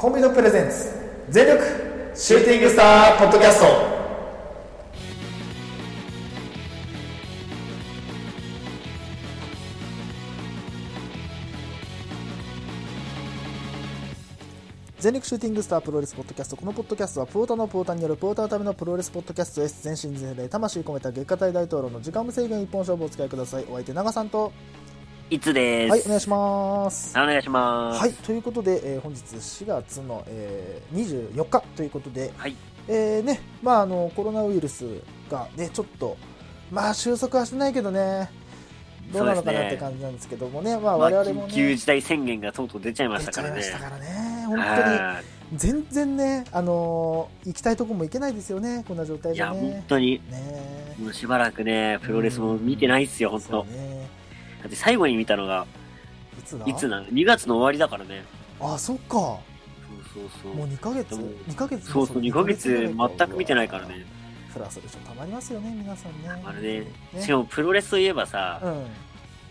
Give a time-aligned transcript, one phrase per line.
[0.00, 0.94] コンビのプレゼンツ
[1.28, 1.62] 全力
[2.14, 3.66] シューティングスターポッドキャスト。
[14.98, 16.56] 全力シューティングスタープロレスポッドキャスト。
[16.56, 19.82] このポッドキャストはポーターのポーターによるポーターのためのプロレスポッドキャストです。
[19.82, 23.66] 全身全霊魂込めた月下大大統領の時間無制限一本勝負をお使いください。
[23.68, 24.50] お相手長さんと
[25.30, 25.90] いつです。
[25.92, 28.00] はいお願いしますお願いします。
[28.00, 32.56] はい、ということで、えー本日4月の、えー24日ということで、はい。
[32.88, 34.84] えーねまあ、あのコロナウイルス
[35.30, 36.16] が、ね、ちょっと、
[36.72, 38.28] まあ、収束はしてないけどね、
[39.12, 43.56] どうなのかなって感じなんですけどもね、まあ、まあ、我々も緊急ね、事態宣言がとうとう出ちゃいまし出ちゃいたからね。
[43.56, 44.64] ましたからね、本当に、
[44.98, 45.20] は
[45.54, 49.84] 全然ね、あのー行きたいとこも行けないですよね、こんな状態いいや、でね本。
[49.86, 53.99] 当に、ねもうしばらくね、プロレスも見てないっすよ、本そ当うね
[54.60, 55.66] だって最後に見たのが、
[56.38, 56.64] いつだ？
[56.66, 58.24] いつなの ?2 月の終わりだからね。
[58.60, 59.40] あ、そっか、そう
[60.14, 60.54] そうそう。
[60.54, 64.06] もう2ヶ月、でも2ヶ月そうそう、2ヶ月全く見てないからね。。
[64.52, 66.42] フラストレーションたまりますよね、皆さんね。
[66.44, 68.86] あれね、ねしかもプロレスといえばさ、うん。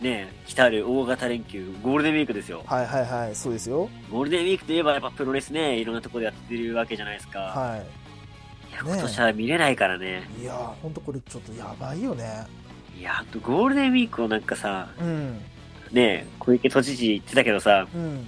[0.02, 2.64] ね、来たる大型連休、ゴールデンウィークですよ。
[2.66, 3.90] はいはいはい、そうですよ。
[4.12, 7.40] ゴールデンウィークといえばやっぱプロレスね、いろんなところでやってるわけじゃないですか。
[7.40, 8.00] はい
[8.86, 10.24] や、今年は見れないからね。
[10.40, 10.44] い。
[10.44, 12.46] いやー、ほんとこれちょっとやばいよね。
[12.98, 15.42] いや、ゴールデンウィークをなんかさ、うん。
[15.92, 18.28] ね小池都知事言ってたけどさ、うん。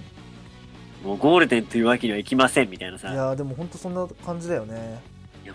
[1.04, 5.00] もうゴールデンというわけにはいきませんみたいないさ、いや、でもほんとそんな感じだよね。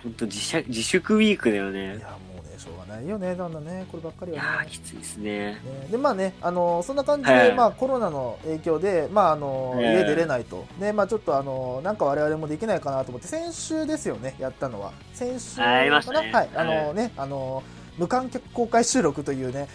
[0.04, 1.86] ほんと自粛自粛ウィークだよいね。
[1.88, 4.68] やー、もうね、しょうがないよね、だんだんね、こればっかりいやはね。
[4.68, 5.54] ー、きついですね。
[5.54, 19.68] ね、でまあね、あのーそんな感じで、はいまあ、コロナの影響で、まああの家出れないと、でまあ、ちょっと、あのーなんか我々もできないかなと思って先週ですよねやったのは先週ありましたねはいあのーねあのー無観客公開収録というね、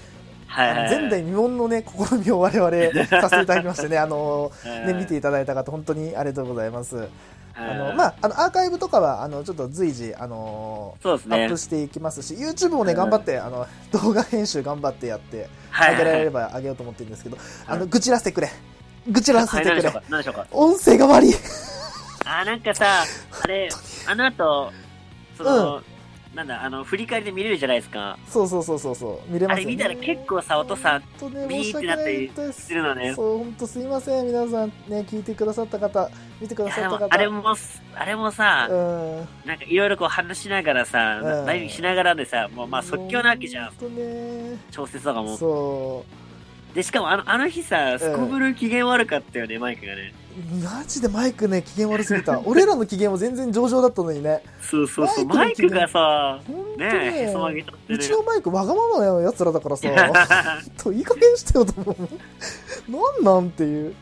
[0.46, 0.98] はいはい、はい。
[0.98, 2.70] 前代未聞のね試みを我々
[3.06, 7.08] させていただきましてね、 あのーね見ていただいた方本当にありがとうございます。
[7.54, 11.10] あのまあ、あのアーカイブとかはあのちょっと随時、あのね。
[11.12, 11.58] アップ。
[11.58, 12.96] していきますし YouTube もねうん。
[12.96, 16.04] 頑張ってあの動画編集頑張ってやってはいはいはい。
[16.04, 17.36] 上げられれば上げようと思ってるんですけど、
[17.66, 18.50] あの愚痴らせてくれ。
[19.08, 19.92] 愚痴らせはい、てくれ、
[20.52, 21.34] 音声が悪い。
[22.24, 23.04] あー、なんかさ、
[23.42, 23.68] あれ、
[24.06, 24.72] あの後、
[25.36, 25.82] その、
[26.34, 28.18] なんだ、あの、振り返りで見れるじゃないですか。
[28.26, 33.12] そうそうそうそうそう見れますよ、ね、あれ見たら結構さ、音さ、本当ねビーってなったりすするのね。
[33.14, 36.10] そう本当すいません皆さんね聞いてくださった方
[36.40, 37.54] 見てくださった方あれも、
[37.94, 43.66] あれもさ、うんなんかいろいろこう話しながらさ、うんライブしながらでさ、もうまあ即興なわけじゃん。
[43.66, 45.36] 本当ね調節とかも。
[45.36, 46.21] そう
[46.74, 50.14] で、しかもあのあの日さ、すこぶる機嫌悪かったよね、マイクがね。
[50.64, 52.40] マジでマイクね機嫌悪すぎた。
[52.46, 54.42] 俺らの機嫌は全然上々だったのにね。
[54.62, 56.40] そうそうそう、マイクがさ、
[56.78, 57.98] ねえ、へそ曲ねげちゃってうる。
[57.98, 59.88] ちのマイクわがままなやつらだからさ。
[60.82, 61.96] といい加減してよと思
[62.88, 63.22] う。
[63.22, 63.94] なんなんっていう。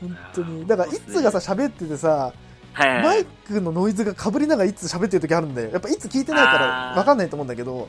[0.00, 0.66] 本当に。
[0.66, 2.32] だからいつがさ喋っててさ
[2.78, 5.70] マイクのノイズがかぶりながらいつ喋ってる時あるんだよ。
[5.70, 7.88] やっぱいつ聞いてないからわかんないと思うんだけど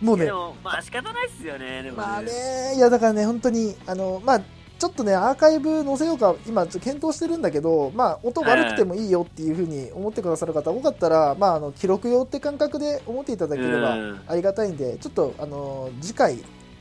[0.00, 0.30] もうね
[0.64, 2.02] まあ仕方ないっすよね、でもね。
[2.02, 4.40] まあねいやだからね本当にあのまあ
[4.78, 16.38] ちょっとねアーカイブ載せようか今ちょっと検討してるんだけどまあ音悪くてもいいよっていうふうに思ってくださる方多かったらまああの記録用って感覚で思っていただければうんありがたいんでちょっとあの次回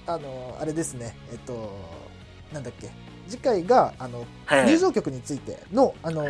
[0.08, 1.72] あのあれですねえっと
[2.54, 2.90] なんだっけ
[3.28, 6.26] 次回があの入場曲についてのあの。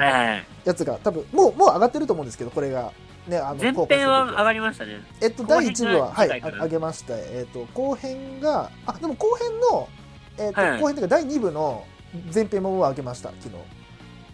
[0.65, 2.91] やつが多分もうもう上がってると思うんですけどこれが
[3.27, 5.01] ねあの前編は上がりましたね。
[5.21, 7.13] えっと、後第編1部は、はい、上げました。
[7.15, 9.89] えっと、後編が、あ、でも後編の、
[10.37, 11.85] えっと、はい後編というか第2部の
[12.33, 13.55] 前編も上げました、昨日。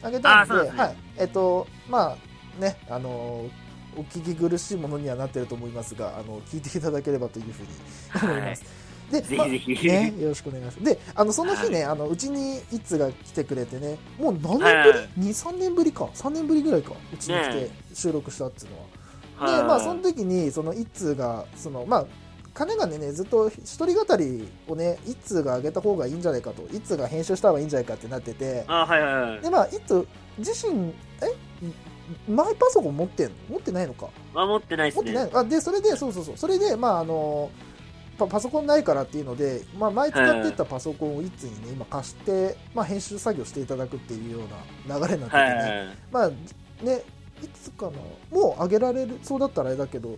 [0.04, 0.96] 上げたんで、ねはい。
[1.18, 3.10] えっと、まあ、ね、あの
[3.98, 8.85] お聞き苦しいものにはなってると思いますが、あの、聞いていただければというふうに思います。
[9.12, 9.88] で、ぜまあひぜひ。
[9.88, 10.84] ね、よろしくお願いします。
[10.84, 16.06] で、あの、その日ね、あの、うちにいつが来てくれてね、もう何年ぶり、はいはい ?2、3年ぶりか。
[16.16, 16.94] 3年ぶりぐらいか。
[17.14, 18.84] うちに来てね収録したっていうのは。
[18.84, 18.96] はい
[19.38, 22.06] でまあその時にその一通がそのまあ
[22.54, 29.42] 金がねずっと一人語りをね一通が上げた方がいいんじゃないかと一通が編集した方がいいんじゃないかってなっててあ、はいはいはい。
[29.42, 30.08] でまあ一通
[30.38, 31.36] 自身え？
[32.32, 33.36] マイパソコン持ってんの？
[33.50, 34.08] 持ってないのか？
[34.36, 37.75] あ、持ってないっす持ってないあでそれでそうそうそうそれでまああのパ
[38.18, 44.46] パソコンないからっていうので、まあ、前使ってたパソコンを一通にね今貸して、まあ、編集作業していただくっていうよ
[44.88, 45.98] うな流れになっててね、はい。
[46.12, 46.30] まあ
[46.86, 47.02] ね、
[47.44, 47.92] いつかな、
[48.32, 50.18] もう上げられるそうだったらあれだけど、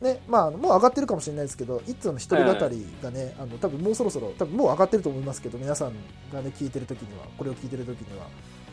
[0.00, 5.92] ね、まあ、もう上がってるかもしれないですけど、いつの一人語りがね、あの多分もうそろそろ、多分もう上がってると思いますけど、皆さん
[6.32, 8.26] がね、聞いてるときには、これを聞いてるときには、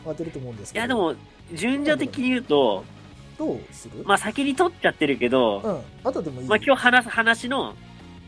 [0.04, 1.14] 上がってると思うんですけど、いやでも、
[1.52, 2.84] 順序的に言うと、
[3.38, 6.48] どうする、まあ先に撮っちゃってるけど、うん、あとでもいい。
[6.48, 7.74] まあ今日話す話の、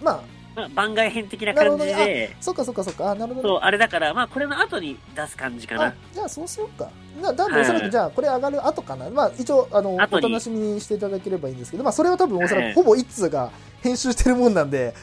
[0.02, 0.23] まあ、
[0.56, 3.11] まあ、番外編的な感じで、そっかそっかそっか。
[3.12, 3.49] あ、なるほど。
[3.49, 5.94] そう、あれだから、まあ、これの後に出す感じかあな。
[6.12, 6.91] じゃあそうしようか。
[7.20, 9.11] な多分はいおそらくじゃあこれ上がる後かな。
[9.11, 13.50] まあ一応あのお楽しみにしていただければいいんですけど、まあそれは多分おそらはいくほぼ一通が
[13.82, 14.94] 編集してるもんなんで、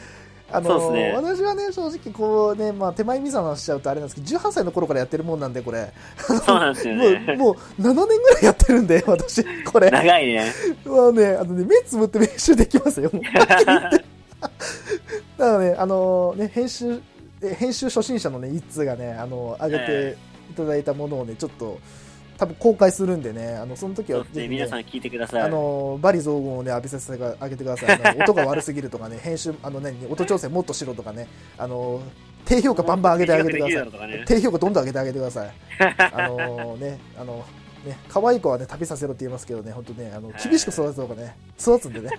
[0.50, 7.36] あのね私はね正直こうねまあ手前味噌の話しちゃうとあれなんですけど、18歳の頃からやってるもんなんでこれ、そうなんですよもうね。
[7.36, 9.90] もう7年ぐらいやってるんで私これ。
[9.90, 10.52] 長いね。
[10.84, 13.10] まあね、あのね、目つぶって編集できますよ、
[14.40, 15.40] もう。
[15.40, 17.00] だからね、あのね、編集、
[17.42, 20.16] え編集初心者のね、一通がね、あの、上げて
[20.50, 21.78] いただいたものをね、ちょっと、
[22.38, 24.12] 多分公開するんでね、あの、その時。
[24.12, 25.42] はぜひ、ね、皆さん聞いてください。
[25.42, 28.16] あの、バリ雑言をね、浴びさせてあげてください。
[28.20, 31.26] 音が 悪すぎるとかね、編集、あのね、音調整もっとしろとかね、
[31.58, 32.00] あの、
[32.44, 34.24] 低評価バンバン上げてあげてください。
[34.24, 35.52] 低評価どんどん上げてあげてください。
[36.12, 37.44] あのね、あの、
[37.84, 42.10] ね、可愛い子はね、旅させろって言いますけどね、本当ね、あの、厳しく育てた方がね、育つんでね。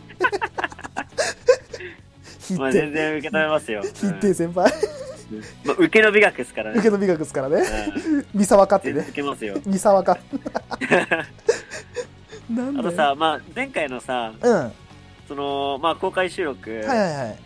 [2.49, 3.81] 必まあ、定全、然受け止めますよ。
[3.93, 4.71] 必定先輩、
[5.31, 6.79] うんまあ、受けの美学ですからね。
[6.79, 7.61] 受けの美学ですからね。
[8.05, 9.01] うん三沢かってね。
[9.01, 9.57] 受けますよ。
[9.65, 10.17] 三沢か。
[12.79, 14.53] あとさ、まあ、前回のさ、うん。
[14.53, 14.71] は
[15.27, 17.37] その、まあ、公開収録いはいはい。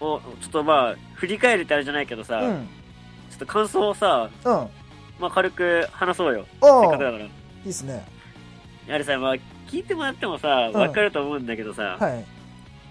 [0.00, 2.54] を、ちょっとまあ、振り返るってあれじゃないけどさ、ちょうん。
[2.54, 2.58] っ
[3.40, 4.52] と感想をさ、うん。
[5.18, 6.46] まあ、軽く話そうよ。
[6.62, 7.24] せっかくだから。
[7.24, 7.28] い
[7.66, 8.04] いっすね。
[8.88, 9.34] あれさ、まあ、
[9.68, 12.24] 聞いてもらってもさ、うんわかると思うんだけどさ、はい。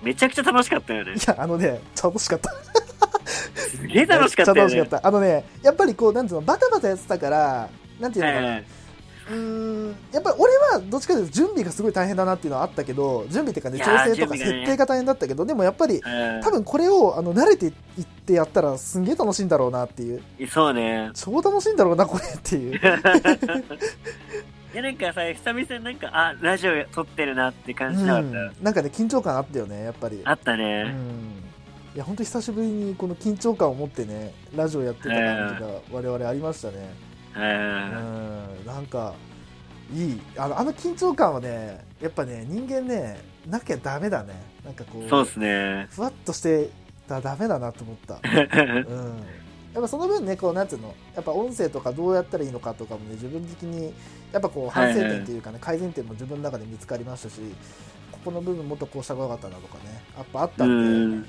[0.06, 1.16] めちゃくちゃ楽しかったよねい。
[1.28, 2.52] や、あのね、楽しかった。
[3.58, 4.62] すげえ楽しかったよね。
[4.62, 5.08] めっちゃ楽しかった。
[5.08, 7.70] あのね、やっぱりこう、なんていうの、バタバタやってたから、
[8.00, 8.46] なんていうのかな。
[8.48, 8.66] はいはい。
[9.28, 17.74] うーんやっぱり俺はどっちかというと準備がすごい大変だなっていうのはあったけど準備っていうかね調整とか設定が大変だったけどでもやっぱりうん多分これをあの慣れていっ
[18.06, 21.10] てやったらすんげえ楽しいんだろうなっていうそうね。
[21.16, 22.80] 超楽しいんだろうなこれっていうい
[24.76, 28.28] や、なんかさ、久々になんか、あ、ラジオ撮ってるなって感じなかった？
[28.30, 30.84] うんなんかね緊張感あったよねやっぱりあったうね。
[30.84, 30.96] ん
[31.96, 36.94] いや本当久しぶりにこの緊張感を持ってねラジオやってた感じが我々ありましたね
[37.36, 37.40] う。
[37.40, 39.14] うんんなんか
[39.94, 43.18] いいあのあの緊張感はねやっぱね人間ね
[43.48, 44.34] なきゃダメだね
[44.66, 45.88] なんかこうそうっすね。
[45.92, 46.70] ふわっとして
[47.08, 48.16] たらダメだなと思った。
[48.26, 49.24] うん。
[49.76, 53.94] やっぱその分ね、こう、なんつうの、やっぱ音声とかどうやったらいいのかとかもね、自分的に、
[54.32, 57.42] やっぱこう、反省点っていうかね、改善点も自分の中で見つかりましたし、
[58.14, 61.22] ここの部分もっとこうした方がよかったなとかね、やっぱあったうんん。
[61.22, 61.28] で、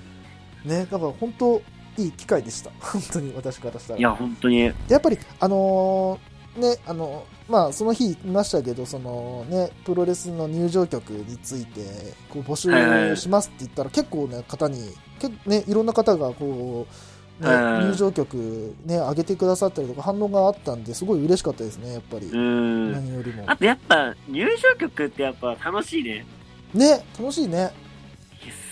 [0.64, 1.60] ね、だから本当、
[1.98, 2.70] いい機会でした。
[2.78, 3.98] 本当に私からしたら。
[3.98, 4.58] いや、本当に。
[4.58, 14.78] でやっぱり、あのーね、あの、まあ、その日言いましたけど、そのね、プロレスの入場曲について、こう、募集しますって言ったら、結構ね、方に、
[15.18, 16.94] 結構ね、いろんな方が、こう、
[17.40, 22.26] ね、はい入場曲ね、上げてくださったりとか、反応があったんで、すごい嬉しかったですね、やっぱり。
[22.26, 22.92] うん。
[22.92, 23.44] 何よりも。
[23.46, 26.24] あとやっぱ、入場曲ってやっぱ楽しいね。
[26.72, 27.70] ね、楽しいね。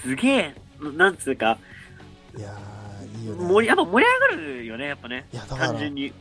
[0.02, 0.54] すげえ、
[0.96, 1.58] なんつうか、
[2.36, 3.44] いやー、いいよね。
[3.46, 5.26] 盛り、やっぱ盛り上がるよね、やっぱね。
[5.32, 6.12] いや、だから、ね、単純に。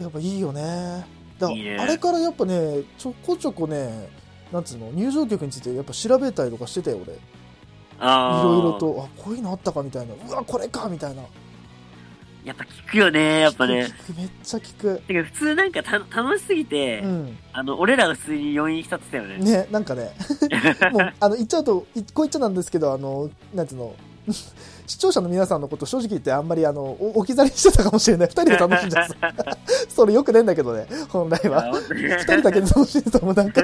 [0.00, 1.06] やっぱいいよね。
[1.38, 4.08] だからいいねあれからやっぱね、ちょこちょこね、
[4.50, 7.12] なんつうの、入場曲についてやっぱ調べたりとかしてたよ、俺。
[7.14, 7.16] い。
[8.44, 8.72] ろいろ。
[8.78, 10.14] と、あ、こういうのあったかみたいな。
[10.14, 11.22] うわ、これかみたいな。
[12.44, 13.86] やっぱ聞くよね、やっぱね。
[14.06, 15.00] 聞くめっちゃ聞く。
[15.06, 17.38] てか普通なんかた楽しすぎて、うん。
[17.52, 19.38] あの、俺らが普通に余韻浸ってたよね。
[19.38, 20.10] ね、なんかね、
[20.90, 23.94] もう、あの、言っちゃうと、一個言っちゃなんですけど、あの、なんていうの、
[24.86, 28.28] 視聴者の皆さんのこと正直言ってあんまりあの、お置き去りにしてたかもしれない。
[28.28, 29.08] 二人で楽しんじゃう。
[29.88, 31.72] それよくねえんだけどね、本来は。
[31.90, 33.62] 二人だけで楽しんでたもん、なんか。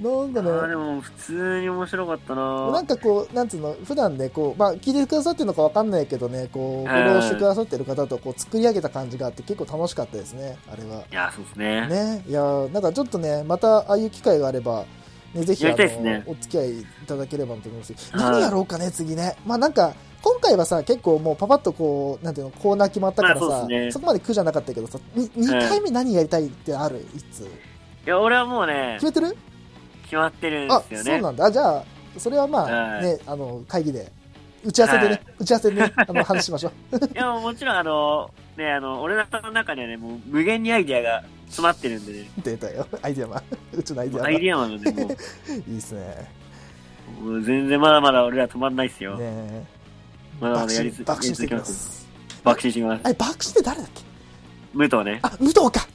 [0.00, 2.70] なんかあーでね、も普通に面白かったな。
[2.70, 11.02] なんかこう、なんつうの、普段ね、こう、まあ、聞いてくださってるのかわかんないけどね、こう、フォローしてくださってる方とこう、作り上げた感じがあって結構楽しかったですね、あれは。
[11.02, 11.86] いや、そうですね。
[11.88, 14.84] ね、いやーなんかちょっとね、またああいう機会があれば、
[15.34, 16.24] ね、ぜひ、ね。
[16.26, 17.94] の、お付き合いいただければと思います。
[18.14, 19.36] 何やろうかね、次ね。
[19.46, 19.92] まあなんか、
[20.22, 23.92] 今回はさ、結構もうパパッとこう、なんていうの、コーナー決まったからさ、まあそね。
[23.92, 27.06] そこまで苦じゃなかったけどさ、に2回目何やりたいってある？
[27.14, 27.42] いつ？
[27.42, 27.46] い
[28.06, 29.36] や、俺はもうね決、めてる？
[30.10, 31.12] 決まってるんあで、すよね。
[31.12, 31.44] そうなんだ。
[31.44, 31.84] あじゃあ、
[32.18, 32.62] それはまあ、
[32.96, 34.10] はいね、あの、会議で、
[34.64, 36.96] 打ち合わせでね、はい打ち合わせでね、あの、話しましょう。
[37.06, 42.30] いや、もちろんあの、ね、あの、俺の中にはね、もう無限にアイディアが詰まってるんでね。
[42.42, 42.86] 出たよ。
[43.02, 43.42] アイディアマン。
[43.78, 44.26] うちのアイディアマン。
[44.26, 45.10] アイディアマンなんで、も
[45.68, 46.28] いいっすね。
[47.22, 49.16] う、もう全然まだまだ俺ら止まんないっすよ。
[49.16, 49.64] ね
[50.40, 52.08] まだまだ爆やりつ心爆心していきます。
[52.42, 53.00] 爆心してきます。
[53.04, 54.02] あれ、爆心って誰だっけ？
[54.74, 55.18] 武藤ね。
[55.22, 55.88] あ、武藤かそ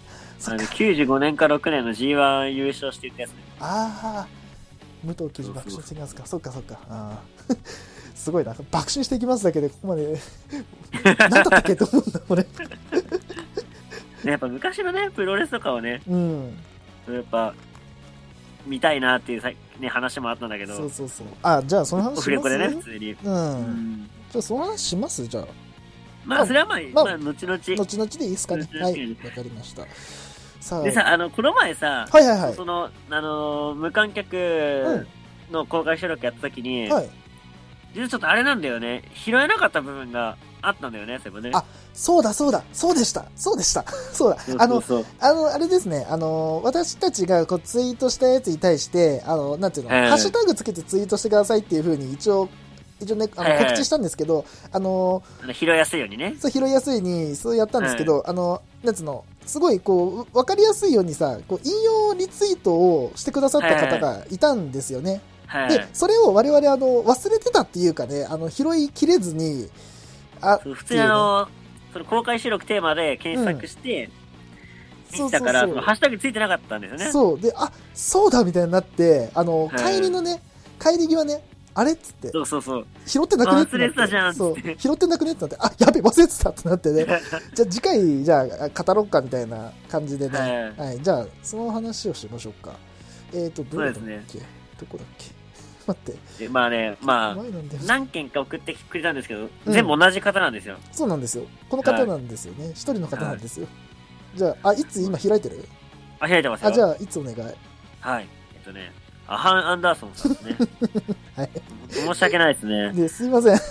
[0.51, 0.73] あのっか。
[0.75, 3.37] 95年か6年の G1 優勝してたやつね。
[3.59, 4.27] ああ、
[5.03, 6.25] 武藤記事爆心していきますか。
[6.25, 6.79] そっかそっか。
[6.89, 7.57] あー
[8.15, 8.55] すごいな。
[8.71, 10.17] 爆心していきますだけで、ここまで、
[11.03, 12.43] 何だったっけと思うんだ、俺。
[12.43, 12.49] ね
[14.31, 16.57] やっぱ昔のね、プロレスとかをね、うん。
[17.07, 17.53] やっぱ、
[18.65, 22.57] 見たいなっていうさ、ね、話もあったんだけど、そうそうそうあじゃあその話します？
[22.57, 23.11] ね、普通に。
[23.11, 24.09] う、うんん。
[24.31, 25.27] じゃあその話します？
[25.27, 25.45] じゃあ
[26.25, 27.57] まあ、それはまあ、まあまあ、後々。
[27.59, 29.83] 後々でいいですかねはいわかりました
[30.83, 32.53] でさ、あの、この前さ、はいはいはい。
[32.55, 35.07] その、あのー無観客
[35.51, 37.09] の公開収録やった時に、はい。
[37.93, 41.51] 実はちょっとあれなんだよね、拾えなかった部分があったんだよね、そういえばね。
[41.53, 42.63] あそうだそうだ。
[42.73, 43.25] そうでした。
[43.35, 43.85] そうでした。
[44.11, 44.37] そうだ。
[44.57, 44.83] あの
[45.21, 52.49] あの、あれですね、あの、私たちがこうツイートしたやつに対して、あの、なんていうの、はいハッシュタグつけてツイートしてくださいっていうふうに一応、
[53.01, 55.21] 一応ね、あのはいはい告知したんですけど、あの、
[55.53, 56.35] 拾いやすいようにね。
[56.39, 65.21] そう拾いやすいに、そうやったんですけど、あの、なんつうの、すごいこう、わかりやすいようにさ、こう、引用リツイートをしてくださった方がいたんですよね。
[65.47, 65.69] はい。
[65.69, 69.69] で、それを我々、あの、忘れてたっていうかね、あの、拾いきれずに、
[70.41, 71.47] あ、普通にあの、
[71.93, 74.09] その公開収録テーマで検索して、
[75.13, 77.11] そう見たから、そうそうそのハッシュタグついてなかったんですよね。
[77.11, 77.39] そう。
[77.39, 80.41] で、あ、そうだみたいになって、あの、はい帰りのね、
[80.81, 81.41] 帰り際ね、
[81.77, 82.85] あれっつって、そうそうそう。
[83.05, 83.61] 拾ってなくね？
[83.63, 83.75] って。
[83.75, 84.55] 忘れてたじゃんそう。
[84.77, 85.33] 拾ってなくね？
[85.33, 87.05] ってなって、あ、やべ、忘れてたってなってね。
[87.53, 90.73] じゃあ次回、じゃあ語ろうかみたいな感じでね。
[90.77, 91.01] ははい。
[91.01, 92.73] じゃあ、その話をしましょうか。
[93.33, 94.23] えっ、ー、と、どれだっけ、そうで
[94.79, 95.25] どこだっけ？
[95.87, 96.17] 待って。
[96.39, 97.37] でまあね、まあ、
[97.85, 100.77] 何件か送ってくれたんですけど、うん全部同じ方なんですよ。
[100.93, 101.43] そうなんですよ。
[101.69, 102.69] この方なんですよね。
[102.71, 103.67] 一、人の方なんですよ。
[104.35, 105.67] じゃあ、あ、いつ今開いてる？
[106.19, 106.69] あ、開いてますよ。
[106.69, 107.37] あ、じゃあ、いつお願い？
[107.99, 108.27] はい。
[108.55, 108.91] えっとね、
[109.27, 110.55] アハン・アンダーソンさんですね。
[111.35, 111.49] はい。
[111.89, 112.91] 申し訳ないですね。
[112.93, 113.57] で、すいません。
[113.57, 113.63] そ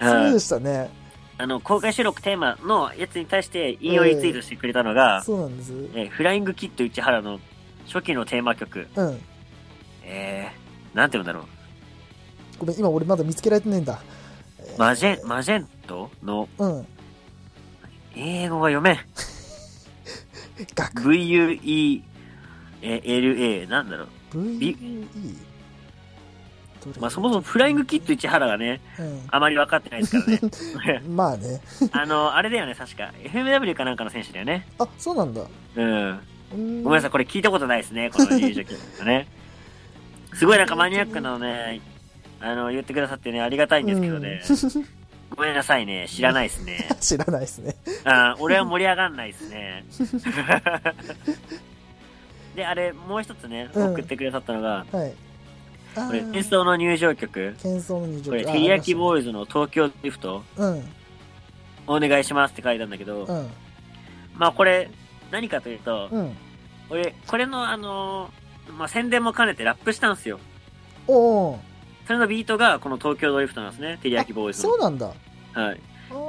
[0.00, 0.90] うはいでしたね。
[1.38, 5.72] あの、公開収録テーマのやつに対して引用リツイートしてくれたのが、そうなんです。
[5.94, 7.40] えーフライングキット市原の
[7.86, 9.20] 初期のテーマ曲、うん。
[10.04, 11.44] えー、なんて言うんだろう。
[12.58, 14.00] ごめん、今俺まだ見つけられてねえんだ。
[14.58, 16.86] えーマジェン、マジェントのうん。
[18.16, 18.98] 英語が読めん。
[20.74, 22.02] 学 VUELA、
[23.68, 24.08] なんだろう。
[24.38, 24.76] れ？
[26.98, 31.08] まあそもそもフライングキット市原がね、うあまり分かってないですからね。
[31.08, 31.12] ん。
[31.14, 31.60] まあね。
[31.92, 33.12] あの、あれだよね、確か。
[33.22, 34.66] FMW かなんかの選手だよね。
[34.78, 35.42] あ、そうなんだ。
[35.76, 36.20] うん。
[36.50, 39.28] ごめんごめんなさい、これ聞いたことないですね、この入場曲ね。
[40.34, 41.80] すごいなんかマニアックなのね、
[42.40, 44.42] あの、言ってくださってね、ありがたいんですけどね。
[45.36, 46.88] ごめんなさいね、知らないですね。
[47.00, 47.76] 知らないですね。
[48.04, 49.84] あー俺は盛り上がんないですね。
[52.54, 55.12] で、あれ、もう一つね、うん送ってくださったのが、はい。
[55.96, 57.54] あこれ、ー演奏の入場曲。
[57.58, 60.84] 喧騒の二乗これ、テリヤキボーイズの東京リフト、うん。
[61.86, 63.48] お願いしますって書いたんだけど、うん。
[64.34, 64.90] まあこれ、
[65.30, 66.36] 何かというと、うん。
[66.90, 70.38] 俺、これのあのーまあ宣伝も兼ねてラップしたんですよ。
[71.08, 71.58] おー
[72.06, 74.70] それのビートがこの東京ドリフトなんですね、テリヤキボーイズの。
[74.70, 75.12] そうなんだ。
[75.52, 75.80] はい。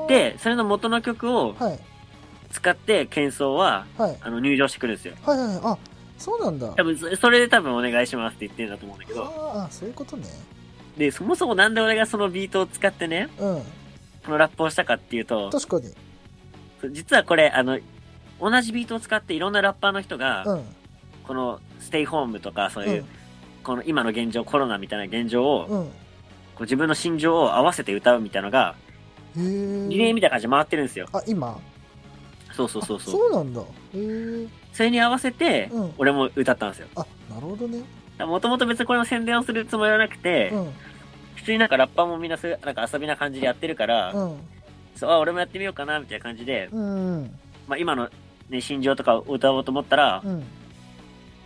[0.08, 1.80] で、それの元の曲をはい。
[2.52, 4.18] 使って、喧騒は、はい。
[4.22, 5.14] あの、入場してくるんですよ。
[5.24, 5.60] はいはいはい。
[5.64, 5.78] あ、
[6.22, 6.68] そうなんだ。
[6.70, 10.26] 多分、そそれで多分お願いしますって言ってるんだと思うんだけど、ああ、そういうことね。
[10.98, 13.62] で、そもそもなんで俺がそのビートを使ってね、うん。
[14.26, 16.94] このラップをしたかっていうと、確かに。
[16.94, 17.80] 実はこれ、あの、
[18.40, 20.64] 同じビートを使っていろんなラッパーの人が、うん。
[21.24, 23.08] このステイホームとか、そういう、うん
[23.64, 25.82] この今の現状、コロナみたいな現状を、こうん。
[25.82, 25.88] う
[26.62, 28.74] 自分の心情を合わせて歌うみたいなのが、
[29.38, 29.88] へえ。
[29.88, 31.08] リレーみたいな感じで回ってるんですよ。
[31.14, 31.60] あ、今？
[32.54, 33.14] そうそうそうあそう。
[33.14, 33.62] そうなんだ。
[33.62, 34.48] へえ。
[34.74, 36.88] それに合わせてうん、俺も歌ったんですよ。
[36.96, 37.84] あ、なるほどね。
[38.26, 40.74] もともと別にこれの宣伝をするつもりはなくて、うん。
[41.36, 44.38] 普通になんかラッパーもみんなそういうなんか遊びな感じでやってるから、うん。
[44.96, 47.32] そうあ、俺もやってみようかな、みたいな感じで、うん。
[47.68, 48.10] まあ今の
[48.50, 50.44] ね、心情とかを歌おうと思ったら、うん。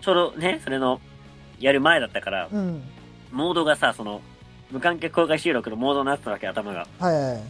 [0.02, 1.00] ちょうどね、それの、
[1.60, 2.84] やる前だったから、うん。
[3.32, 4.22] モードがさ、その、
[4.72, 6.88] 無観客公開収録のモードになってたわけ、頭が。
[7.00, 7.44] はいはいはい。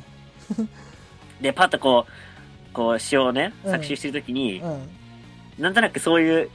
[1.41, 4.89] で、パッとこう、こう、詩をね、うん作詞してるときに、うん。
[5.59, 6.49] なんとなくそういう、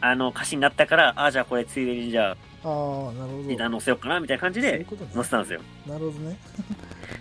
[0.00, 3.58] あの、歌詞になったから、あ、じゃあこれついでにじゃあ、ああ、なるほど。
[3.58, 4.86] 載せようかな、みたいな感じで。
[5.14, 5.60] 載せたんですよ。
[5.86, 6.38] なるほどね。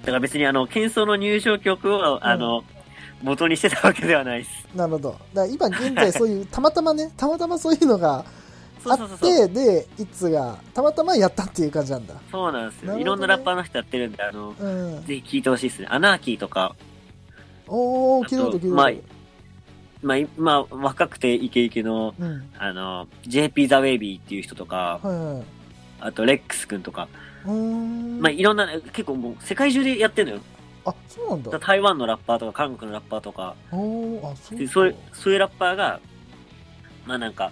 [0.01, 2.63] だから別にあの、喧騒の入場曲を、あの、
[3.22, 4.68] 元にしてたわけではないです。
[4.75, 5.12] なるほど。
[5.12, 8.25] だから今現在そういう、たまたまね、 たまたまそういうのが
[8.86, 8.94] あ。
[8.94, 12.15] って、で、いつが、たまたまやったっていう感じなんだ。
[12.32, 12.96] そうなんですよ。
[12.96, 15.06] ねいろんなラッパーの人やってるんで、あの、うん。
[15.06, 15.88] ぜひ聴いてほしいですね。
[15.89, 16.75] アナーキーとか、
[17.68, 18.92] おー、聞いたこと聞いたことまあ
[20.03, 22.50] まあ、今、若くてイケイケの、うん。
[22.57, 25.43] あの、JP ザ・ウェイビーっていう人とか、はいはい。
[26.01, 27.07] あと、レックス君とか。
[27.45, 30.41] まあ、いろんな、結構もう、世界中でやってるのよ。
[30.86, 31.60] あ、そうなんだ。
[31.60, 36.00] 台湾のラッパーとか、韓国のラッパーとか、あ、そうそういう、そういうラッパーが、
[37.05, 37.51] まあなんか、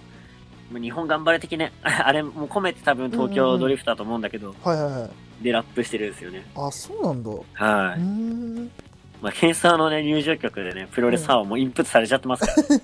[0.69, 5.43] まあ日本頑張れ的ね、 あれも込めて多分東京ドリフトだと思うんだけど、はいはいはい。
[5.43, 6.45] でラップしてるんですよね。
[6.55, 7.29] あ、そうなんだ。
[7.29, 8.90] うはい。
[9.21, 9.23] ーん。
[9.23, 12.79] まあ、ケンサーのね、入場曲でね、プロレスファンはもうインプットされちゃってますから。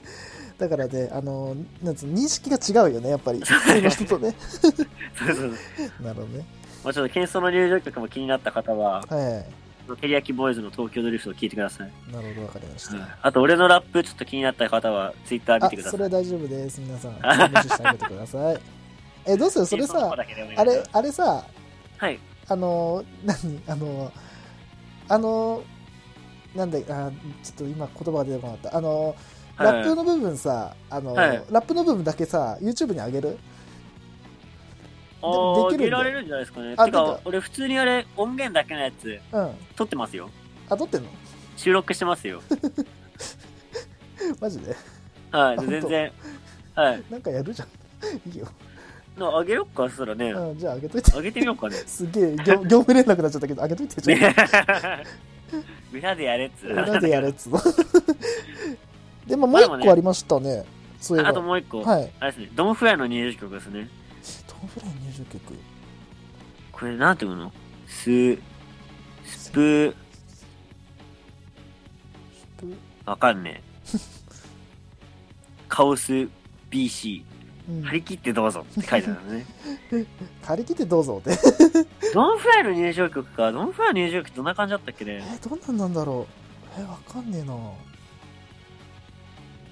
[0.67, 3.39] だからね、あの、なんつ認識が違うよね、やっぱり。
[3.39, 4.35] 普通の人とね。
[4.39, 5.51] そうそうそう。
[6.03, 6.45] なるほどね。
[6.83, 9.97] まあちょっと、喧騒の入場曲も気になった方は、はい。
[10.01, 11.91] テリヤキボーイズの東京ドリフトを聞いてください。
[12.11, 13.17] なるほど、わかりました。
[13.21, 15.91] あと、俺のラップちょっと気になった方は、ツイッター見あてください。
[15.91, 17.11] それは大丈夫です皆さん
[17.51, 18.59] 無視してあげてください
[19.29, 19.65] えどうする？
[19.65, 21.43] それさあれあれさ
[21.97, 22.19] はい。
[22.49, 23.61] あの何？
[23.67, 24.11] あの
[25.09, 25.63] あの
[26.55, 27.11] なんだあ
[27.43, 29.15] ちょっと今言葉が出てこなかったあのはい
[29.57, 33.37] ラップの部分さあの、はいラップの部分だけさ YouTube に上げる？
[35.21, 36.75] あー、できるられるんじゃないですかね。
[36.77, 40.29] あてか俺普通にあれ、音源だけのやつ、うん撮ってますよ。
[40.69, 41.09] あ撮ってんの？
[41.55, 42.41] 収録してますよ。
[44.39, 44.75] マジで？
[45.31, 45.57] はい。
[45.65, 46.11] 全然。
[46.75, 47.03] はい。
[47.09, 47.67] なんかやるじゃん
[48.31, 48.47] いいよ、
[49.17, 50.29] なあげよっか、そしたらね。
[50.29, 51.75] うん、じゃあ上げといてあげてみようかね。
[51.87, 54.11] すげえ業業務連絡になっちゃったけど上げといてじ
[55.93, 56.71] 裏でやれっつう。
[56.71, 57.49] 裏でやれっつ
[59.27, 60.63] でももう一個ありましたね
[61.01, 61.83] そういえばあともう一個。
[61.83, 62.49] はいあれですね。
[62.55, 63.89] ドンフライの入場曲ですね。
[64.47, 65.53] トム・フライ入場曲
[66.71, 67.51] これ、なんていうの？
[67.87, 68.35] ス、
[69.25, 69.95] スプ、
[73.05, 73.61] わかんね
[73.95, 73.97] え。
[75.69, 76.27] カオス
[76.71, 77.23] BC。
[77.69, 79.45] うん張り切ってどうぞって書いてあるのね。
[80.41, 81.37] 張り切ってどうぞって
[82.13, 83.51] ドンフライの入場曲か。
[83.51, 85.39] ドンフライの入場曲どんな感じだったっけえね。
[85.41, 86.27] ー、どんなんなんだろ
[86.77, 87.53] うえー、わかんねえな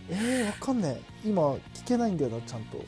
[0.09, 2.83] えー、わかんねえ今聞けないんだよなちゃんと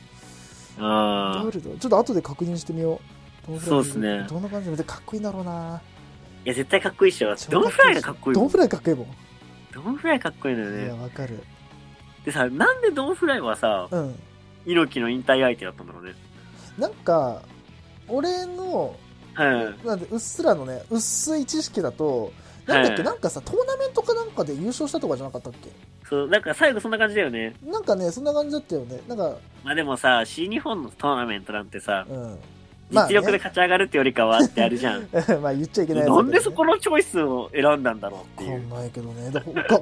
[0.80, 3.00] あどれだちょっと後で確認してみよ
[3.48, 5.80] うそうっすねどんな感じでかっこいいんだろうな
[6.44, 7.34] いや、絶対かっこいいっしょ。
[7.50, 8.34] ドンフライがかっこいい。
[8.34, 9.06] ドンフライかっこいいもん、
[9.74, 11.02] ドンフライかっこいいのよいやね。
[11.02, 11.42] わかる
[12.24, 14.14] でさ、なんでドンフライはさ、うん
[14.64, 16.12] 猪木の引退相手だったんだろうね。
[16.78, 17.42] なんか
[18.06, 18.98] 俺のはい。
[19.84, 22.32] なんでうっすらのね薄い知識だと
[22.66, 23.04] なんだっけ、はい。
[23.04, 25.70] なんかさトーナメントかなんかで優勝したとかじゃなかったっけ？
[26.08, 27.54] そう、なんか最後そんな感じだよね。
[27.62, 29.00] なんかねそんな感じだったよね。
[29.08, 32.38] なんかまあでもさ、新日本のトーナメントなんてさ、うん
[32.90, 35.08] 実力で勝ち上がるってよりかはってあるじゃん。
[35.42, 36.10] まあ言っちゃいけないね。
[36.10, 38.52] なんでそこのチョイスを選んだんだろうっていう。
[38.54, 39.30] わかんないけどね。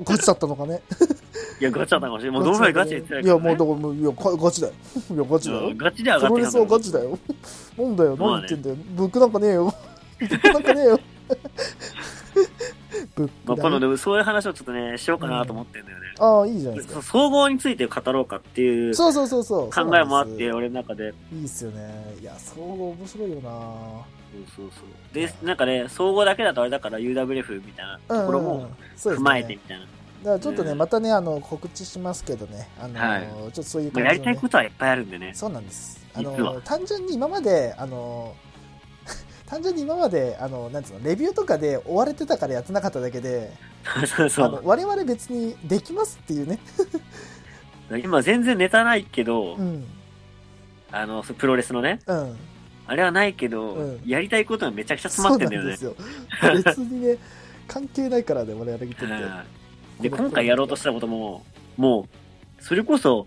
[0.04, 0.82] ガチだったのかね。
[1.60, 2.40] いや、ガチだったかもしれない。
[2.40, 3.44] もうドンフライガチで言ってたけど、ね。
[3.44, 4.72] いやもうだからもういやかガチだよ。
[5.14, 5.60] いやガチだよ。
[5.60, 7.18] うんガチで上がってたプロレスはガチだよ。
[7.78, 8.16] なんだよ。
[8.18, 8.76] 何言ってんだよ。
[8.96, 9.74] ブックなんかねえよ。
[10.18, 11.00] ブックなんかねえよ
[13.16, 13.62] ブッまあ、クだね。
[13.62, 16.06] 今度でもそういう話をちょっとね、しようかなと思ってんだよね。
[16.18, 17.02] ああいいじゃないですか。
[17.02, 19.72] 総合について語ろうかっていう考そうそうそうそう。
[19.72, 21.14] そうえもあって、俺の中で。
[21.32, 22.16] いいっすよね。
[22.20, 23.50] いや総合面白いよな。
[24.56, 25.14] そうそうそう。
[25.14, 29.84] で、なんかね、総合だけだとあれだから UWF みたいなところも踏まえてみたいな。
[29.84, 30.78] だからちょっとね、うん。
[30.78, 32.68] またねあの告知しますけどね。
[32.78, 33.22] あの、はい。
[33.22, 34.26] ちょっとそういうまあ、感じの、ね。
[34.26, 35.32] やりたいことはいっぱいあるんでね。
[35.34, 36.04] そうなんです。
[36.16, 38.34] あの単純に今まであの
[39.46, 43.52] 単純に今まであのなんつうのレビューとかで追われてたからやってなかっただけで
[44.06, 44.46] そうそう。
[44.46, 46.58] あの我々別にできますっていうね、
[48.02, 49.84] 今全然ネタないけど、うん。
[50.90, 52.36] あの、プロレスのね、うん、
[52.86, 54.00] あれはないけど、うん。
[54.04, 55.76] やりたいことがめちゃくちゃ詰まってんだよね。
[55.76, 55.96] そう
[56.42, 56.86] なんですよ。
[56.86, 57.18] 別にね
[57.68, 59.44] 関係ないからね我々にとって、は
[59.98, 60.02] い。
[60.02, 61.44] で、今回やろうとしたことも、
[61.76, 62.08] も
[62.60, 63.26] う、それこそ、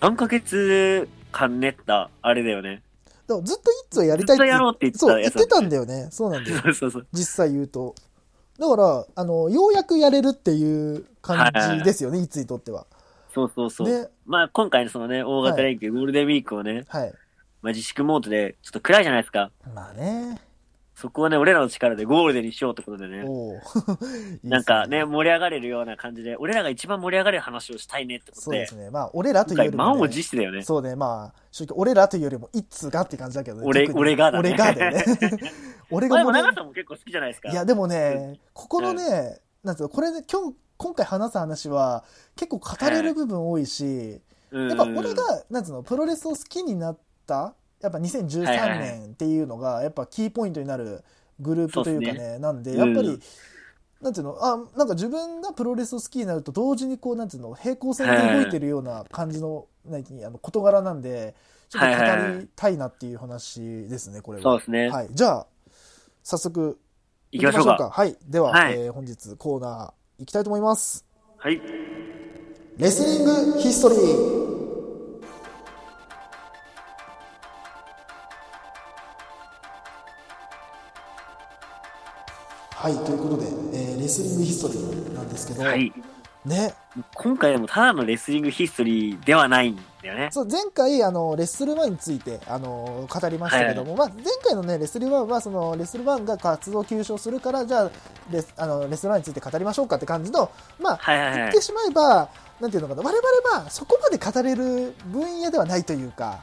[0.00, 2.82] 何ヶ月間練った、あれだよね。
[3.28, 6.08] でもずっと一つはやりたいずっとやろうって言ってたそう言ってたんだよね。
[6.10, 6.60] そうなんだよ。
[6.64, 7.06] そうそうそう。
[7.12, 7.94] 実際言うと。
[8.58, 12.26] だからあのようやくやれるっていう感じですよね、い。
[12.26, 12.86] つにとっては。
[13.34, 13.88] そうそうそう。
[13.88, 17.12] ねまあ、今回のそのね、大型連休、ゴールデンウィークをね、はい。
[17.60, 19.50] まあ、自粛モードで、ちょっと暗いじゃないですか。
[19.74, 20.40] まあね
[21.00, 23.24] そこをね、俺らの力でゴールデンにしようってことで ね。
[24.42, 28.66] なんかね、盛り上がれるような感じで、俺らが一番盛り上がれる話をしたいねってことで。
[28.66, 28.90] そうです、ね。
[28.90, 30.64] まあ俺らというよりも、ね、満を持してだよね。
[30.64, 30.96] そうね。
[30.96, 33.62] まあ正直俺らというよりも一通がって感じだけどね。
[33.64, 34.48] 俺俺がだね。
[34.48, 35.04] 俺がだよね。
[35.92, 37.50] 俺まあでもがもね長さんも結構好きじゃないですか。
[37.50, 42.02] いやでもねここのね、なんつうのこれね今日今回話す話は
[42.34, 51.04] 結構語れる部分多いし、うん、やっぱ俺がなんつうのプロレスを好きになったやっぱ2013はいはいはい年っていうのがやっぱキーポイントになる
[51.40, 53.20] グループというかねそうっなんでやっぱり、うん
[54.00, 61.34] なんていうのあなんか自分がプロレスを好きになると同時にこうなんていうの平行線で動いてるような感じの,、何あの事柄なんで
[61.68, 64.42] ちょっと語りたいなっていう話ですねこれは。
[64.42, 64.88] そうですね。
[64.88, 65.46] はい、じゃあ
[66.22, 66.78] 早速
[67.32, 67.90] 行きましょうか。
[67.90, 71.04] はいでは、はいえー本日コーナー行きたいと思います。
[71.36, 71.60] はい。
[72.76, 74.47] レスリングヒストリー
[82.80, 85.92] はいということで、えーレスリングヒストリーなんですけど、はい。
[86.46, 86.72] ね
[87.12, 90.28] 今回でもただのレスリングヒストリーではないんだよね。
[90.30, 97.90] そう前回あのレッスル1についてあの語りましたけども、まあ、前回の、ね、レッスル1はそのレッスル1が活動休止するからじゃあ
[98.30, 101.60] レスあのレッスル1について語りましょうかって感じの、まあはいはいはい言って。
[101.60, 106.38] しまえばなんていうのかな我々はそこまで語れる分野ではないというか。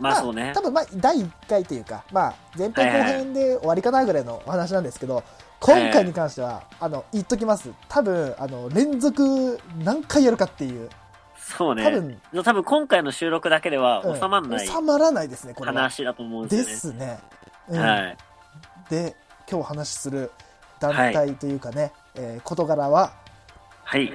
[0.00, 0.60] まあそうね多。
[0.62, 5.22] 分まあ第1回というか、まあ、前編後編で終わりかなぐらいのお話なんですけど、
[5.60, 10.88] 今回に関しては、あの言っときます多分あの連続何回やるかっていう
[11.36, 11.84] そうね。
[11.84, 16.68] 多分多分今回の収録だけではうん収まんない収まらないですねこれは話だと思うんでよね。
[16.68, 17.18] ですすね、
[17.68, 18.16] うんはい。
[18.88, 19.16] で
[19.48, 20.30] 今日お話しする
[20.80, 23.12] 団体というかね、えー事柄は
[23.84, 24.10] はい。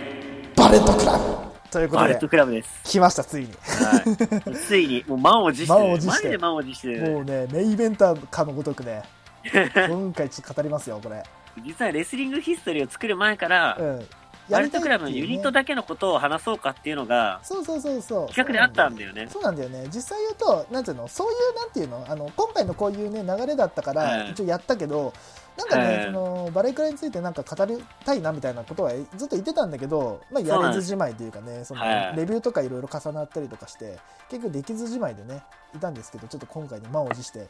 [0.56, 2.70] バレットクラブということでバレットクラブです。
[2.86, 3.50] 来ましたついに。
[3.50, 4.56] はい。
[4.56, 5.80] ついに、もう満を持してる。
[5.80, 6.38] 満を持して。
[6.38, 6.88] 満を持して。
[6.94, 7.12] る。
[7.12, 9.04] もうねメインイベンターかのごとくね
[9.44, 11.22] 今回ちょっと語りますよこれ、
[11.66, 14.08] 実はレスリングヒストリーを作る前から、うん、
[14.50, 18.28] バレットクラブのユニットだだけのことを話そうかっていうのが、そうそうそうそう。
[18.28, 19.28] 企画であったんだよね。
[19.30, 19.88] そうなんだよね。
[19.94, 21.08] 実際言うとなんていうの？
[21.08, 22.06] そういうなんていうの？
[22.08, 24.32] あの今回のこういうね流れだったから、はい。
[24.32, 25.14] 一応やったけど
[25.58, 32.16] なんかね、はいそのバレークラについてなんか語りたいなみたいなことはずっと言ってたんだけど、まあ、やれずじまいというかねそのはい。
[32.16, 33.98] レビューとかいろいろ重なったりとかして
[34.30, 35.44] 結局できずじまいでね
[35.76, 37.48] いたんですけどちょっと今回に満を持して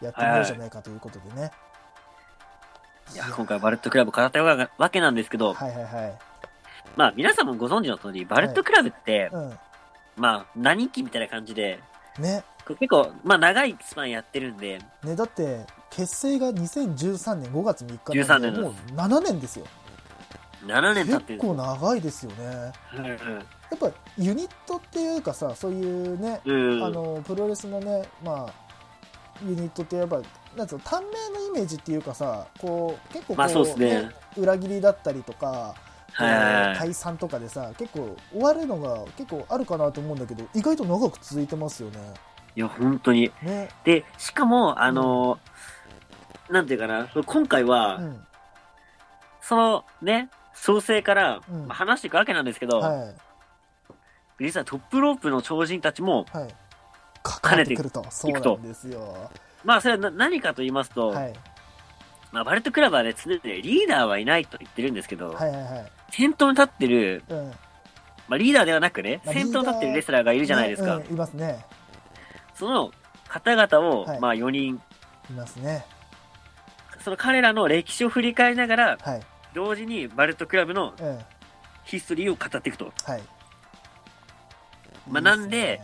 [0.00, 1.50] やってみようじゃないかということでね、
[3.14, 6.18] いや、今回バレットクラブ語ったわけなんですけど、はいはいはい。
[6.96, 9.58] まあ皆さんもご存知の通り、バレットクラブって、う
[10.16, 11.80] まあ何期みたいな感じで、
[12.18, 15.64] んね結構、まあ長いスパンやってるんで、ねだって
[15.98, 19.66] 結成が2013年5月3日13年のなんでもう7年ですよ。
[20.64, 22.72] 7年経ってる結構長いですよね。
[22.96, 23.06] うん
[23.70, 26.84] やっぱユニットっていうかさそういうね、うん。
[26.84, 28.54] あのプロレスのねまあ
[29.44, 30.22] ユニットってやっぱ
[30.56, 34.10] なんつうの短命のイメージっていうかさこう結構こう、まあそうですね。
[34.36, 35.74] 裏切りだったりとか、
[36.12, 41.98] はい解散とかでさ結構終わるのが結構あるかなと思うんだけど意外と長く続いてますよね。
[42.56, 43.30] いや、本当に。
[43.40, 43.68] ね。
[43.84, 45.38] で、しかも、あのー
[46.50, 48.24] なんていうかな、今回は、うん
[49.40, 53.14] そのね、創生から、話していくわけなんですけど、はい
[54.40, 56.54] 実はトップロープの超人たちも、はい。
[57.22, 58.04] かかってくると。
[58.10, 59.30] そうなんですよ。
[59.64, 61.32] まあそれはな何かと言いますと、はい。
[62.30, 65.92] まあバレットクラブはね、常にリーダーはいないと言ってるんですけど、はいはいはい。
[66.10, 67.50] 先頭に立ってる、うん。
[68.28, 70.98] まあリーダーではなくね、まあ先頭に立ってるレスラーがいるじゃないですか。
[70.98, 71.64] ねうんいますね。
[72.54, 72.92] その
[73.26, 74.20] 方々を、はい。
[74.20, 74.80] まあ4人、
[75.30, 75.84] いますね
[77.02, 79.20] その彼らの歴史を振り返りながら、はい。
[79.54, 81.18] 同時にバレットクラブのうん
[81.84, 82.92] ヒストリーを語っていくと。
[83.04, 83.22] はい。
[85.08, 85.80] まあなんで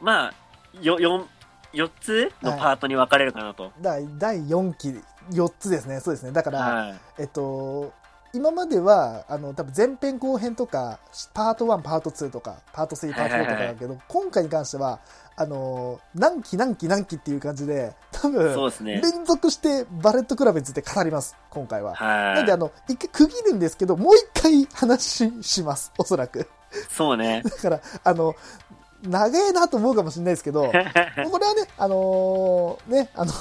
[0.00, 0.34] まあ、
[0.82, 1.24] よ、4、
[1.72, 3.72] 4つのパートに分かれるかなと。
[3.80, 4.94] 第第4期
[5.30, 6.00] 4つですね。
[6.00, 6.32] そうですね。
[6.32, 7.00] だから、はい。
[7.18, 7.92] えっと
[8.34, 10.98] 今まではあの多分前編後編とか
[11.34, 15.00] パート1パート2とかパート3パート4とかだけど、今回に関しては
[15.36, 19.00] あの何期何期何期っていう感じで多分そうですね。
[19.00, 21.94] 連続してバレットクラブについて語ります今回は、
[22.34, 26.46] なんではあの一回区切るんですけどもう一回話します おそらくい。
[26.90, 27.42] そうね。
[27.48, 28.34] だからあの
[29.02, 33.32] 長えなと思うかもしれないですけど これはね、あのーね、あの、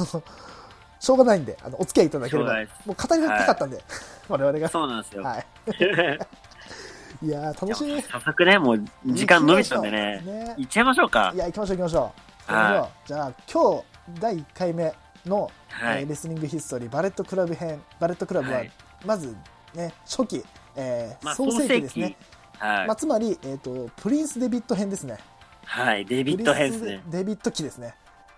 [0.99, 2.53] しょうがないんで、あの、お付き合いいただければ
[2.86, 3.81] もう語りたかったんで、
[4.27, 4.67] 我々が。
[4.67, 5.23] そうなんですよ。
[5.23, 5.45] はい。
[7.25, 8.01] いやー、楽しみ。
[8.01, 10.21] 早速ね、もう時間伸びちゃうんでね。
[10.21, 11.38] ね行っちゃいましょうかい。
[11.38, 12.13] や、行きましょう行きましょ
[12.49, 12.53] う。
[12.53, 13.83] はじゃあ、今日、
[14.19, 14.93] 第1回目
[15.25, 18.71] の、はいえーレスリングヒストリー、バレットクラブ編、バレットクラブは、はい
[19.05, 19.36] まず、
[19.75, 20.43] ね、初期、
[20.75, 22.17] えーまあ、創成期ですね。
[22.57, 22.95] はいまあ、。
[22.95, 25.17] つまり、えっ、と、プリンス・デビッド編ですね。
[25.65, 26.05] はい。
[26.05, 27.03] デビッド編ですね。
[27.07, 27.93] デビッド期ですね。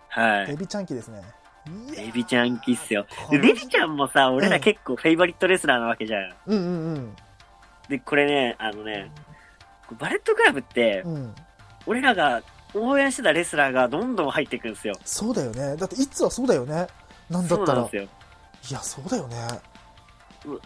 [0.09, 0.47] はい。
[0.47, 1.21] デビちゃん期ですね。
[1.95, 3.05] デビちゃん期っすよ。
[3.29, 6.33] でデビちゃんもさ、俺ら結構フェイバリットレスラーなわけじゃん。
[6.47, 7.15] うんうん
[7.89, 9.11] で、これね、あのね、
[9.99, 11.13] バレットクラブってう、ん。
[11.15, 11.35] うん。
[11.87, 12.43] 俺らが
[12.75, 14.93] 応援してたレスラーがどんどん入っていくんですよ。
[15.03, 15.75] そうだよね。
[15.75, 16.87] だって、いつはそうだよね。
[17.29, 17.65] なんだったら。
[17.65, 18.07] いそうなんですよ。
[18.71, 19.35] や、そうだよね。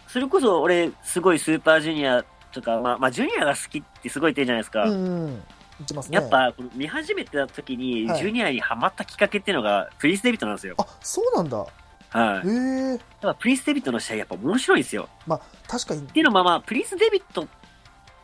[0.06, 4.84] それこそ俺、すごいスーパージュニアとか、まあ、まあ、ジュニアが好きってすごい言ってるじゃないですか。
[4.84, 5.42] うんうん。
[5.78, 6.18] 言ってますね。
[6.18, 10.74] やっ、ぱ、この見始めてた時に、はいジュニアにハマったきっかけっていうのが、プリンス・デビットなんですよ。
[10.78, 11.58] あ、そうなんだ。
[11.58, 12.48] はい。
[12.48, 12.90] へえ。
[12.90, 15.08] やっぱプリンス・デビットの試合やっぱ面白いんですよ。
[15.26, 16.04] まあ、確かにっ。
[16.04, 17.46] ていうのもまあ、プリンス・デビットっ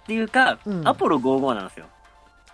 [0.06, 1.86] ていうか、うんアポロ55なんですよ。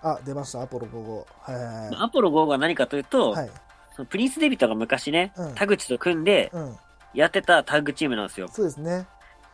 [0.03, 1.53] あ、出ました、アポロ55。
[1.53, 3.43] はいはいアポロ55は何かというと、はい。
[3.43, 3.51] はい。
[3.95, 6.77] そのプリンス・デビットが昔ね、うん田口と組んでうん。
[7.15, 8.49] やってたタッグチームなんですよ。
[8.49, 9.07] そうですね。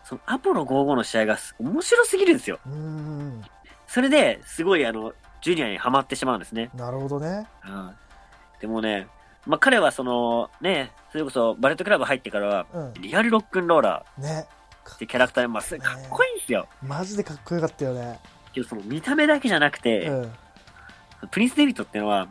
[0.04, 2.58] そのアポロ55の試合がす面白すぎるんですよ。
[2.66, 3.42] うーん。
[3.86, 6.70] それで、すごいあの、ジュニアにハマってしまうんですね。
[6.74, 7.46] なるほどね。
[7.66, 7.90] うん。
[8.60, 9.08] でもね、
[9.46, 12.94] まあ、彼はその、ね、それこそバレットクラブ入ってからは、うん。
[12.94, 14.46] リアルロックンローラね。
[14.84, 16.66] ーってキャラクター、まあ、すかっこいいんですよ。
[16.82, 18.18] マジでかっこよかったよね。
[18.52, 20.32] けどその見た目だけじゃなくて、うん。
[21.30, 22.28] プリンス・デビットっていうのは、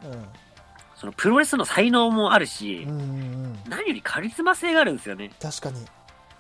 [0.95, 2.91] そのプロレスの才能もあるし、うん。
[2.91, 3.13] うんうんう
[3.47, 3.60] ん。
[3.67, 5.32] 何よりカリスマ性があるんですよね。
[5.41, 5.86] 確かに。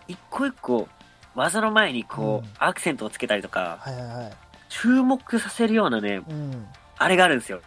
[0.07, 0.87] 一個一個、
[1.35, 4.33] 技の前にこう、うんアクセントをつけたりとか、はいはいはい。
[4.71, 6.65] 注目させるようなね、うん。
[6.97, 7.61] あれがあるんですよ。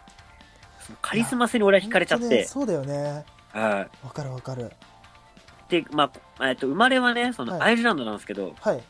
[1.03, 3.23] カリスマ性に俺は惹かれちゃって、そうだよね。
[3.53, 4.71] はわかるわかる。
[5.69, 5.71] い。
[5.71, 8.83] で、まあ、えっと、生まれはね、その、はいアイルランドなんですけど、はい。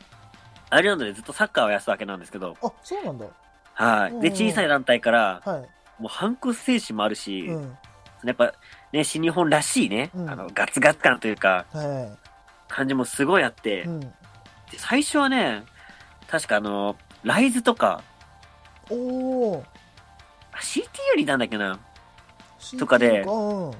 [0.70, 3.26] アイルランドでずっとサッカーをやってたわけなんですけど、あ、そうなんだ。
[3.74, 4.20] はい。
[4.20, 6.02] で、うん小さい団体から、はい。
[6.02, 7.76] もう反骨精神もあるし、うん。
[8.24, 8.54] やっぱ、
[8.92, 12.16] ね、新日本らしいね、うんあの、ガツガツ感というか、は
[12.68, 13.82] 感じもすごいあって、い。
[13.82, 14.00] うん。
[14.00, 14.08] で
[14.78, 15.64] 最初はね、
[16.28, 16.96] 確かあの、
[17.26, 18.04] ライズとか、
[18.88, 19.62] おー。
[20.52, 21.80] あ CTU にいたんだっけな。
[22.60, 23.72] CT とかでうん。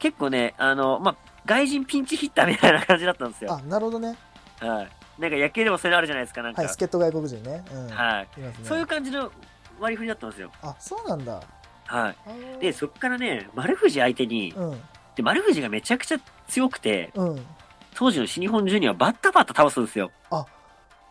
[0.00, 1.16] 結構ね、あの、まあ、
[1.46, 3.54] 外人ピンチヒッターみたいな感じだったんですよ。
[3.54, 4.16] あ、なるほどね。
[4.58, 4.88] はい。
[5.20, 6.62] なんか野球でもそういうのあるじゃないですか、なんか。
[6.62, 7.64] はい、助っ人外国人ね。
[7.72, 7.88] うん。
[7.88, 8.40] はい。
[8.40, 8.52] ね。
[8.64, 9.30] そういう感じの
[9.78, 10.50] 割り振りだったんですよ。
[10.62, 11.40] あ、そうなんだ。
[11.86, 12.16] はい。
[12.60, 14.80] で、そっからね、丸藤相手に、うん。
[15.14, 16.18] で、丸藤がめちゃくちゃ
[16.48, 17.46] 強くて、うん。
[17.94, 20.10] 当時の新日本ジュニアをバッタバッタ倒すんですよ。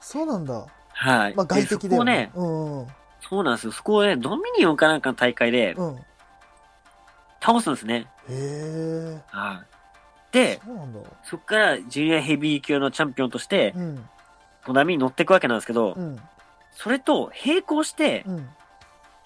[0.02, 0.66] そうなんだ。
[1.02, 1.36] はい。
[1.36, 1.90] まあ、外敵でね。
[1.90, 2.88] そこをね、うんうん。
[3.28, 3.72] そうなんですよ。
[3.72, 5.96] そこをね、ドミニオンかなんかの大会でうん。
[5.96, 6.00] へ
[7.42, 8.06] 倒すんですね。
[8.30, 9.20] え。
[9.28, 9.64] は
[10.32, 10.34] い。
[10.34, 10.62] で、
[11.24, 14.10] そこからジュニアヘビー級のチャンピオンとしてう、ん。
[14.68, 16.20] 波に乗っていくわけなんですけど、うん。
[16.72, 18.48] それと並行して、うん。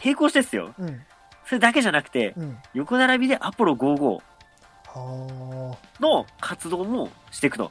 [0.01, 0.73] 並行してですよ。
[0.79, 1.01] うん。
[1.45, 2.57] それだけじゃなくて、うん。
[2.73, 4.21] 横並びでアポロ55
[4.95, 7.69] はの活動もしていくと。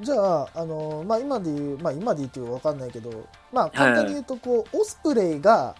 [0.00, 0.04] あ。
[0.04, 3.10] じゃあ、あのまあ、今で言う、まあ、今で言うっていうかわかんないけど、
[3.52, 5.74] まあ、簡単に言うと、こう、オスプレイが、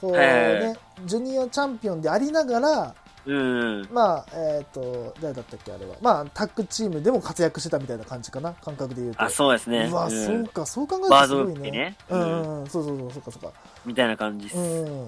[0.00, 3.88] こうはいね、ジュニアチャンピオンでありながら、うん。
[3.92, 5.94] まあ、えっ、と、誰だったっけ、あれは。
[6.00, 9.22] まあ、タッグチームでも活躍してたみたいな感じかな、感覚で言うと。
[9.22, 9.88] あ、そうですね。
[9.90, 11.70] うわ、んそうか、そう考えるとすごいね。
[11.70, 11.96] ね。
[12.10, 13.52] ううんん、うん、そうそうそう、そうか、そうか。
[13.86, 14.58] みたいな感じです。
[14.58, 15.06] うん。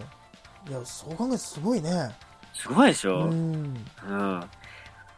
[0.69, 2.15] いや、そう考えるとすごいね。
[2.53, 3.87] すごいでしうょ、うん、ん。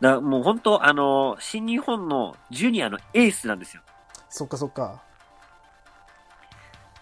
[0.00, 3.82] だもう本当、あの、新日本のジュニアのエースなんですよ。
[4.28, 5.00] そっか、そっか。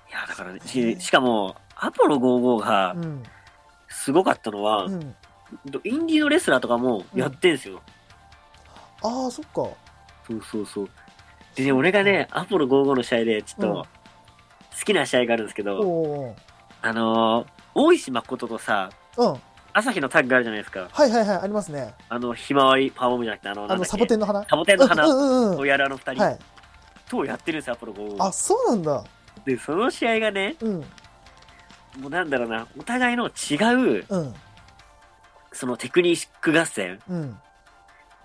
[0.09, 3.23] いや、だからね、ししかも、アポロ55がうん。
[3.89, 4.93] すごかったのは、うん。
[5.85, 7.81] インディーのレスラーとかもやってんすよ。
[9.03, 9.53] ああ、そっか。
[9.55, 10.91] そうそうそう。
[11.55, 13.83] でね、俺がね、アポロ55の試合で、ちょっと、うん
[14.77, 16.35] 好きな試合があるんですけど、おー
[16.83, 19.35] あのー大石誠とさ、うん。
[19.75, 20.89] はい朝日のタッグあるじゃないですか。
[20.93, 21.95] はいはい、ありますね。
[22.09, 24.47] あの、ひまわりパワーボムじゃなくて、あの、あの、サボテンの花？
[24.49, 26.39] サボテンの花をやるあの二人はい。
[27.09, 28.23] とやってるんですよ、アポロ55。
[28.23, 29.05] あ、そうなんだ。
[29.45, 30.75] で、その試合がね、うん。
[32.01, 34.35] もうなんだろうな、お互いの違う、うん。
[35.53, 37.37] そのテクニック合戦うん。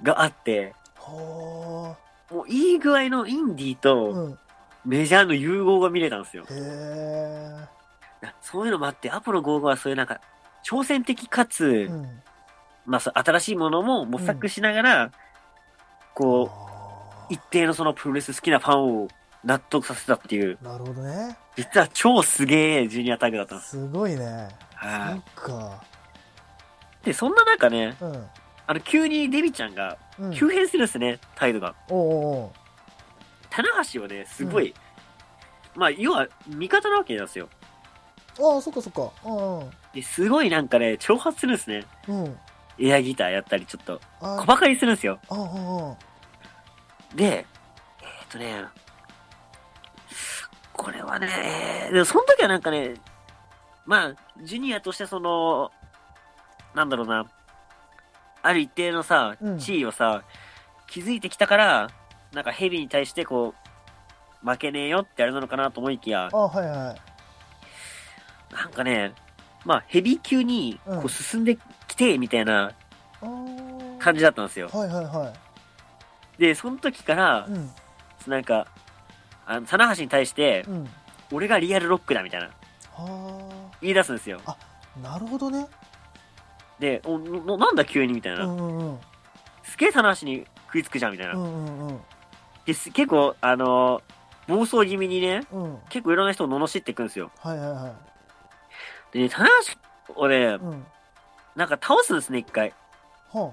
[0.04, 1.96] があって、は
[2.32, 3.82] もういい具合のインディーあ。
[3.82, 4.40] とうん。
[4.86, 6.46] メジャーの融合が見れたんですよ。
[6.50, 7.68] へ
[8.42, 10.22] そういうのもあって、アポロ55はそういうなんか、
[10.64, 11.86] 挑戦的かつ、え。
[11.86, 12.22] うん。
[12.86, 15.12] まあそう新しいものも模索しながら、
[16.16, 19.08] こう、あ一定のそのプロレス好きなファンを
[19.46, 21.38] 納得させたっていう、ーなるほどね。
[21.56, 23.72] 実は超すげえジュニアタッグだったす。
[23.72, 24.50] すごいね。
[24.82, 25.22] そっはい。
[25.36, 25.84] か。
[27.04, 28.26] で、そんな中ね、うん。
[28.68, 30.34] あの、急にデビちゃんがうん。
[30.34, 31.76] 急変するんですね、態度が。
[31.90, 32.54] おうお
[33.50, 34.74] 棚橋はね、すごい、
[35.76, 37.50] まあ、要は、味方なわけなんですよ。
[38.40, 39.12] ああ、そっかそっか。
[39.26, 41.84] うんですごいなんかね、挑発するんですね。
[42.08, 42.24] うん。
[42.26, 42.38] うん。
[42.82, 45.20] エアギターやったり、ちょっと、あ小馬鹿にするんですよ。
[45.30, 45.96] あ、あ
[47.16, 48.64] で、えーっとね、
[50.74, 51.28] これはね、
[51.88, 52.94] えーでもその時はなんかね、
[53.86, 55.72] まあ、ジュニアとしてその、
[56.76, 57.26] なんだろうな、
[58.42, 60.24] ある一定のさうん、地位をさ、
[60.88, 61.90] 築いてきたから、
[62.32, 63.54] なんかヘビに対してこ
[64.44, 66.96] う、負けねえよってあれなのかなと思いきやあ、あ、はいは
[68.52, 68.56] い。
[68.56, 69.14] なんかね、
[69.66, 72.72] まあ、ヘビー級にこう進んできて、みたいな
[74.00, 74.70] 感じだったんですよ。
[74.72, 75.34] はいはいは
[76.38, 77.72] で、その時からい。、うん。
[78.28, 78.68] なんか、
[79.46, 80.90] あの、棚橋に対して、うん。
[81.32, 82.50] 俺がリアルロックだみたいな、
[82.94, 84.42] は言い出すんですよ。
[84.46, 84.56] あ。
[85.02, 85.68] なるほどね。
[86.80, 88.46] で、おのなんだ急にみたいな。
[88.46, 89.00] うんうんうん。
[89.64, 91.34] すげえ棚橋に食いつくじゃんみたいな。
[91.34, 92.00] うんうんうん。
[92.66, 94.04] です結構、あのー
[94.50, 95.78] 暴走気味にね、うん。
[95.90, 97.30] 結構いろんな人を罵っていくんですよ。
[97.38, 97.96] はいはいは
[99.12, 99.50] でね、棚
[100.08, 100.86] 橋をねい。、うん。
[101.56, 102.74] なんか倒すんですね、一回。
[103.34, 103.52] は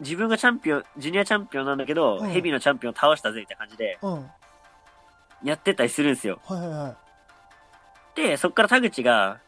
[0.00, 4.06] 自分がチャンピオン、ジュニアチャンピオンなんだけど、うんヘビーのチャンピオンを倒したぜみたいな感じで、あ。
[4.06, 4.30] うん。
[5.44, 6.40] やってったりするんですよ。
[6.44, 6.96] はいはいはい。
[8.16, 9.38] で、そっから田口が、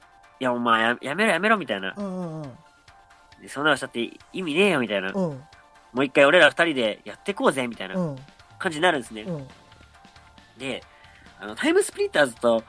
[0.40, 1.94] いや、お前ややめろやめろみたいな。
[1.96, 2.52] うんうんうん。
[3.42, 5.12] でそんなのしたって意味ねえよみたいな。
[5.12, 6.00] もうん。
[6.00, 8.18] う一回俺ら二人でやってこうぜみたいなうん。
[8.59, 9.22] 感じになるんですね。
[9.22, 9.48] うん。
[10.59, 10.83] で、
[11.44, 12.64] あの、タイムスプリッターズと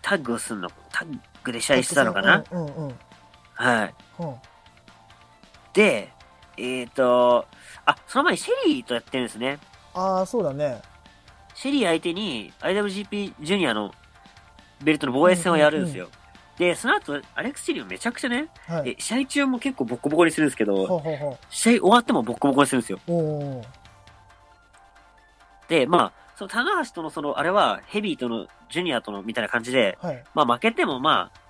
[0.00, 2.94] タッグをすんの、タッグで試合してたのかな、うんうんうん。
[3.54, 3.94] はい。
[4.18, 4.34] うん
[5.72, 6.10] で、
[6.56, 7.46] えっ、と、
[7.84, 9.60] あ、その前にシェリーとやってるんですね。
[9.94, 10.82] ああ、そうだね。
[11.54, 13.92] シェリー相手に IWGP ジュニアの
[14.82, 16.08] ベルトの防衛戦をやるんですよ。
[16.58, 18.90] で、その後、アレックス・シェリーをめちゃくちゃね、はい。
[18.90, 22.98] え試合中も結構ボッコボコにするんですけど、ほうほうほ試合終わってもボッコボコにするんですよ。
[25.68, 30.24] で、まあ、その棚橋とのその、あれはヘビーとのジュニアとのみたいな感じで、はい。
[30.34, 31.40] まあ負けてもまあ、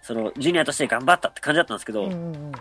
[0.00, 2.52] その、ジュニアとして頑張ったって感じだったんですけど、うんうんうん。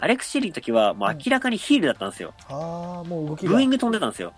[0.00, 2.32] アレックス・シェリーの時はもう明らかにヒールだったんですよ。
[2.48, 4.32] ああ、もう動きがブーイング飛んでたんですよ。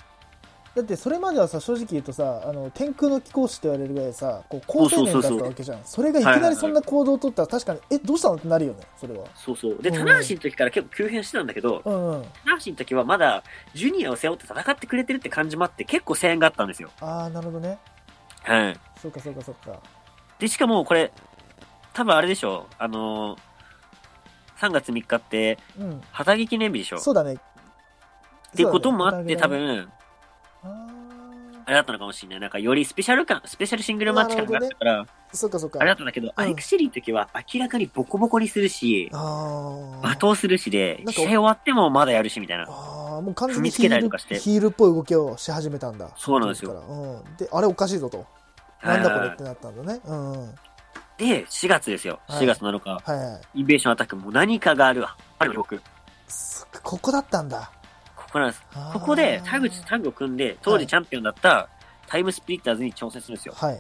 [0.76, 5.80] だってそれまではさ正直言うとさあの天空の貴公子と言われるぐらいさこう高青年だったわけじゃん。
[5.84, 8.34] それがいきなりそんな行動を取ったら確かにえどうしたの？
[8.34, 9.24] ってなるよねそれは。
[9.34, 9.78] そうそう。
[9.80, 9.96] で、うん。
[9.96, 12.24] 棚橋の時から結構急変してたんだけど、うんうん。
[12.44, 13.42] 棚橋の時はまだ、
[13.74, 16.90] ジュニアを背負って戦ってくれてるって感じもあって、結構声援があったんですよ。
[17.00, 17.78] ああなるほどね。
[18.42, 18.76] はい。
[19.00, 19.80] そうかそうかそうか。
[20.38, 21.10] で、しかもこれ、
[21.94, 23.38] 多分あれでしょあのー、
[24.58, 26.02] 3月3日って、うん。
[26.12, 27.34] 旗木記念日でしょそうだね。
[27.34, 27.38] っ
[28.54, 29.96] ていうこともあって、多分、あ
[31.66, 32.40] あれだったのかもしれない。
[32.40, 35.80] なんか、よりスペシャル感、スペシャルシングルマッチ感があったから、ーそうかそうか。
[35.80, 42.66] あれだったんだけど、アレクシェリーの時は明らかにボコボコにするし、罵倒するしで試合終わってもまだやるしみたいな。
[42.68, 44.38] あーもう完全に踏みつけたヒールりとかして。
[44.38, 46.08] ヒールっぽい動きをし始めたんだ。
[46.16, 46.70] そうなんですよ。
[46.72, 48.24] うん、であれおかしいぞと。
[48.84, 50.00] なんだこれってなったんだね。
[50.04, 50.54] うんうん。
[51.18, 52.20] で、4月ですよ。
[52.28, 52.44] はい。
[52.44, 52.90] 4月7日。
[52.90, 53.60] はいはい。
[53.60, 55.16] インベーションアタックもう何かがあるわ。
[55.38, 55.80] ある僕。
[56.28, 57.72] そっかここだったんだ
[58.36, 58.62] ここなんです。
[58.92, 61.68] ここで、田口とタッグを組んで、当時チャンピオンだった
[62.06, 63.54] タイムスプリッターズに挑戦するんですよ。
[63.56, 63.78] はい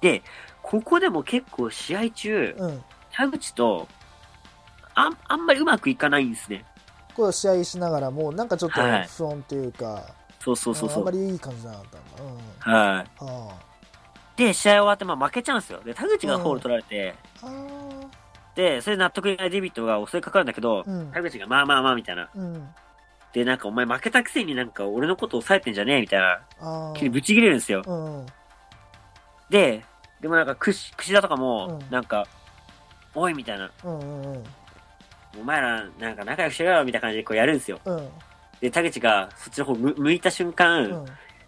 [0.00, 0.22] で、
[0.62, 2.82] ここでも結構試合中、うん
[3.12, 3.88] 田口と、
[4.94, 6.64] あん、あんまりうまくいかないんですね。
[7.16, 10.04] こう試合しながらもなんかちょっとはい不穏っていうか、
[10.38, 10.98] そうそうそうそう。
[11.00, 12.32] あんまりいい感じじゃなかったんだ
[12.70, 13.06] うんはい。
[13.18, 13.48] あ
[14.36, 15.80] で、試合終わって、まあ負けちゃうんですよ。
[15.84, 18.10] で、田口がフォール取られて、ーあ
[18.54, 22.30] で、それで納得いかないデビットが襲いかかるんだけど、うん田口がまあまあまあみたいな。
[22.36, 22.68] ーうん
[23.32, 26.40] で、なんかお前負けたくせになんか俺のこと抑えてんじゃねえみたいな。
[26.60, 27.82] あ急にぶち切れるんですよ。
[27.86, 28.26] うん
[29.50, 29.84] で、
[30.20, 32.24] でもなんか、くし、串田とかもう、んなんか、
[33.14, 33.70] おいみたいな。
[33.84, 34.44] うんうんうん
[35.38, 37.78] お前ら、なんか仲良くしろよみたいな感じでこうやるんですよ。
[37.84, 38.08] うん
[38.60, 41.06] で、田口がそっちの方む向いた瞬間、うん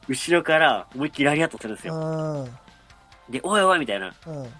[0.08, 1.94] 後ろから思いっきりラリアットするんですよ。
[1.94, 4.12] うんで、おいおいみたいな。
[4.26, 4.52] うん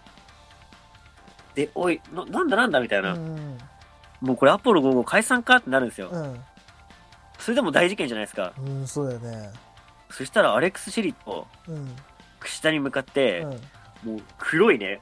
[1.54, 3.12] で、おい、ななんだなんだみたいな。
[3.14, 3.58] うん
[4.20, 6.10] もうこれアポロ5号解散かってなるんですよ。
[7.42, 8.52] うんそれでも大事件じゃないですか。
[8.58, 9.50] うんそうだよね。
[10.10, 11.96] そしたらアレックス・シェリーとうん。
[12.40, 13.40] 串田に向かって、
[14.04, 14.12] うん。
[14.12, 15.00] もう黒いね、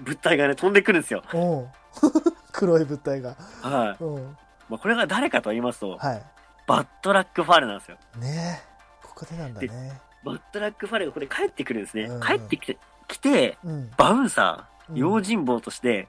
[0.00, 1.22] 物体がね、飛んでくるんですよ。
[1.32, 1.68] おう。
[2.52, 3.36] 黒い物体が。
[3.60, 4.04] はい。
[4.04, 4.36] うん。
[4.68, 6.22] まあ、これが誰かと言いますと、はい。
[6.66, 7.96] バッドラック・ファーレなんですよ。
[8.16, 9.06] ねえ。
[9.06, 10.00] ここでなんだね。
[10.24, 12.04] バッドラック・ファーレがこれ帰ってくるんですね。
[12.04, 12.20] うん。
[12.20, 13.90] 帰ってきて、来て、うん。
[13.96, 14.96] バウンサー、うん。
[14.96, 16.08] 用心棒として、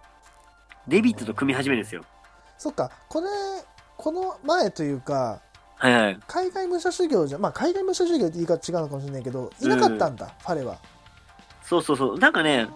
[0.87, 2.03] デビットと組み始めるんですよ。
[2.57, 2.91] そっか。
[3.09, 3.27] これ
[4.03, 5.39] この前というか
[5.77, 6.19] はいはい。
[6.27, 10.77] 海外武者修行じゃまあ海外武者修行って言い方違うのかもしれないけどいなかったんだ、ファレは
[11.63, 12.19] そうそうそう。
[12.19, 12.67] なんかね、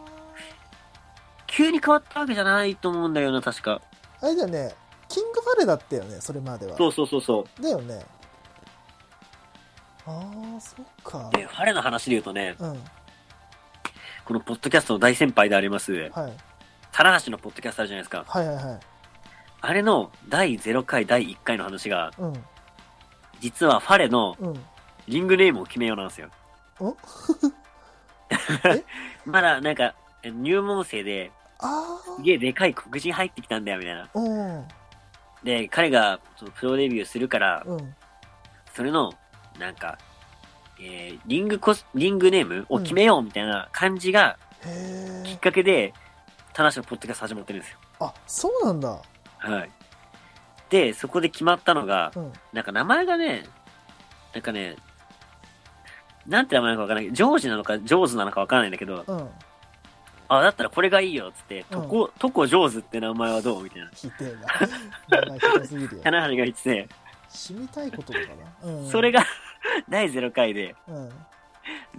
[1.45, 3.81] 急に変わったわけじゃないと思うんだよな、確か。
[4.21, 4.73] あれだよね
[5.09, 7.61] キングファレだったよねそれまではそうそうそうそう。
[7.61, 8.05] だよね
[10.05, 12.79] ああそっかで、ファレの話で言うとね、うん
[14.23, 16.33] このポッドキャストの大先輩であります、はい
[16.93, 18.23] 棚橋のポッドキャストあるじゃないですか。
[18.25, 18.79] はいはいはい
[19.61, 22.33] あれの第0回、第1回の話が、うん。
[23.39, 24.65] 実はファレのうん。
[25.07, 26.27] リングネームを決めようなんですよ。
[26.27, 26.31] ん
[29.25, 29.93] まだなんか、
[30.23, 34.03] 入門生で、あすげえでかい黒人入ってきたんだよ、みたいな。
[34.03, 34.67] あうん。
[35.43, 37.95] で、彼がそのプロデビューするから、うん。
[38.75, 39.13] それの、
[39.57, 39.97] なんか、
[40.79, 44.37] えー、リングコス、リングネームを決めようみたいな感じが
[45.23, 45.93] きっかけで、
[46.53, 47.77] 田無のポッドキャスト始まってるんですよ。
[47.99, 49.01] あそうなんだ
[49.39, 49.69] はい。
[50.69, 52.33] で、そこで決まったのが、うん。
[52.53, 53.45] なんか名前がね、
[54.33, 54.75] なんかね、
[56.27, 57.13] なんて名前かわからない。
[57.13, 59.29] ジョージなのか、ジョーズなのかわからないんだけど、うん。
[60.29, 61.81] あ、だったらこれがいいよ、つって、うん。
[61.83, 63.89] トコ、トコジョーズって名前はどうみたいな。
[63.93, 65.21] ひでえな。
[65.21, 66.03] 名前ひどすぎるよ。
[66.03, 66.89] 棚橋が言ってて、
[67.29, 68.25] 死にたいことだな、
[68.63, 69.25] うん、それが
[69.89, 71.09] 第0回で、うん。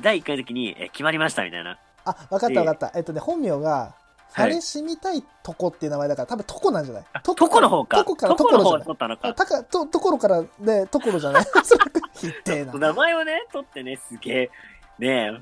[0.01, 1.79] 第1回の時に、え決まりました、みたいな。
[2.05, 2.93] あ分かった分かった。
[2.95, 3.95] えっとね本名があ
[4.33, 4.51] はい。
[4.51, 7.05] れ死にたいとこっていう名前だから多分とこなんじゃない？
[7.13, 7.97] あとトコの方か。
[7.99, 8.83] とこからところじゃない。
[8.85, 9.29] 取ったのか。
[9.29, 11.45] あたかとところからねところじゃない？
[12.15, 12.33] ひ
[12.67, 12.73] な。
[12.79, 14.51] 名前をね、取ってね、すげえ、
[14.99, 15.41] ねえ、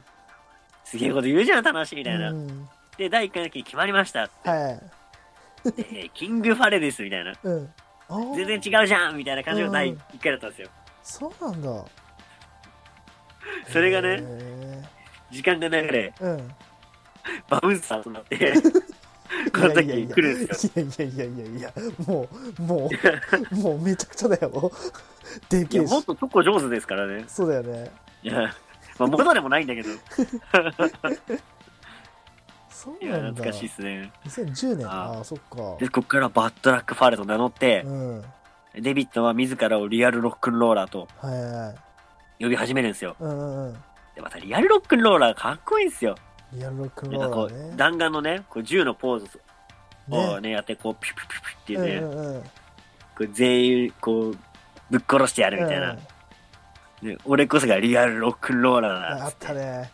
[0.84, 2.30] すげえこと言うじゃん、楽しいみたいな。
[2.30, 2.68] うん。
[2.98, 4.82] で、第1回の時に決まりましたって、はい。
[5.64, 7.32] えーキングファレです、みたいな。
[7.42, 7.70] うん。
[8.36, 10.68] 全然違うじゃんみたいな感じが第うん1回だったんですよ。
[11.02, 11.84] そうなんだ。
[13.72, 14.82] それがね、へ
[15.30, 16.54] 時間が流れ、うん。
[17.48, 18.52] バウンサーとなって、
[19.52, 20.72] この時に来るんですよ。
[20.84, 21.72] いやいやいやいやいや、
[22.06, 22.90] もう、もう、
[23.56, 24.72] もうめちゃくちゃだよ。
[25.48, 25.90] でいや、けえし。
[25.90, 27.24] もっとチョコ上手ですからね。
[27.28, 27.90] そうだよね。
[28.22, 28.54] いや、
[28.98, 29.88] まあ、元でもないんだけど。
[32.70, 33.42] そういや、なんだ。
[33.42, 34.12] 懐かしいっすね。
[34.26, 34.86] 2010年。
[34.86, 35.76] あああ、そっか。
[35.80, 38.24] で、こっからバッドラックファーレと名乗ってう、ん。
[38.78, 41.74] デビットは自らをリアルロックンローラーとはいはいは
[42.38, 42.44] い。
[42.44, 43.16] 呼び始めるんですよ。
[43.18, 43.72] うんうんうん。
[44.14, 46.14] で、またリアルロックンローラーかっこいいんですよ。
[46.52, 47.76] リアルロックンなんかこう、ローラーね。
[47.76, 49.40] 弾丸のね、こう銃のポーズ
[50.10, 52.42] をねね、やって、こう、ピュピュピュピュっていううね、んうんうん。
[52.42, 52.48] こ
[53.20, 54.36] う全員、こう、
[54.90, 55.92] ぶっ殺してやるみたいな。
[55.92, 55.98] うん
[57.02, 59.90] ね、俺こそがリアルロックンローラーだあったね。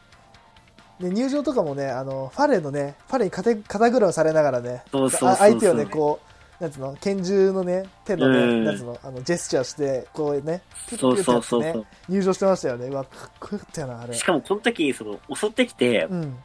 [1.01, 6.32] で、入場とかもね、あの、ファレのね、ファレに肩肩車されながらね、そうそうそうそうあ相手をね、こう、
[6.63, 11.75] なんつうの、拳銃のね、手のね、うんなんつうの、あの、ジェスチャーして、こうね、ピュッそうピュッそうね、。
[12.09, 12.87] 入場してましたよね。
[12.87, 14.15] うわ、かっこよかったよな、あれ。
[14.15, 16.37] しかもこの時、その、襲ってきて、うん、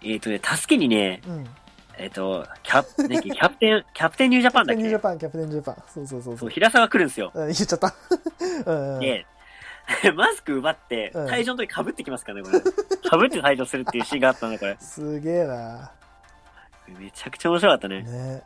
[0.00, 1.46] えっ、とね、助けにね、うん。
[1.98, 4.82] えっ、と、キャプ、ね、 キャプテン、キャプテンニュージャパンだっけ？
[4.84, 5.74] キャプテンジャパン、キャプテンジャパン。
[5.92, 6.50] そうそうそうそそう、う。
[6.50, 7.32] 平沢来るんですよ。
[7.34, 7.94] うん、言っちゃった。
[8.70, 9.24] うん
[10.14, 12.60] マスク奪って、うん退場の時被ってきますからね、これ。
[12.60, 14.76] 被って退場するっていうシーンがあったんだ、これ。
[14.78, 15.90] すげえな。
[16.86, 18.02] めちゃくちゃ面白かったね。
[18.02, 18.42] ね。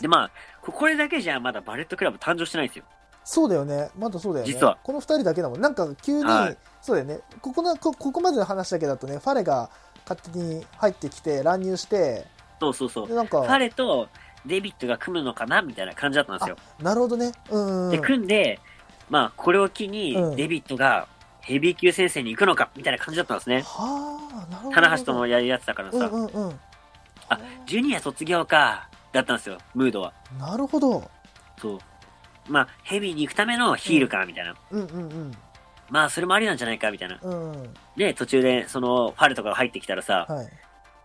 [0.00, 0.30] で、まあ、
[0.60, 2.84] ここれだけじゃまだバレットクラブ誕生してないんですよ。
[3.24, 3.90] そうだよね。
[3.96, 4.52] まだそうだよね。
[4.52, 5.60] 実はこの二人だけだもん。
[5.60, 7.20] なんか急に、はいそうだよね。
[7.40, 9.70] ここなこ、ここまでの話だけだとね、ファレが
[10.08, 12.26] 勝手に入ってきて、乱入して、
[12.60, 13.08] そうそうそう。
[13.08, 14.08] で、なんか、ファレと
[14.44, 16.56] デビットが組むのかなみたいな感じだったんですよ。
[16.80, 17.30] なるほどね。
[17.50, 17.90] うん、うん。
[17.92, 18.58] で、組んで、
[19.08, 21.06] まあ、これを機にうん、デビットが
[21.40, 23.62] ヘビー級先生に行くのかみたいな感じだったんですね。
[23.62, 24.74] はあ、なるほど。
[24.74, 26.60] 棚橋ともやり合ってたからうんさ、うんうん。
[27.28, 30.12] あジュニア卒業か、だったんですよ、ムードは。
[30.38, 31.10] なるほど。
[31.60, 31.78] そう。
[32.48, 34.54] まあ、ヘビーに行くためのヒールか、みたいな。
[34.70, 35.32] うんうんうん。
[35.90, 37.18] まあ、それもありなんじゃないか、みたいな。
[37.22, 37.74] うんうん。
[37.96, 40.48] で、途中で、その、ファレとかが入ってきたらさ、はい。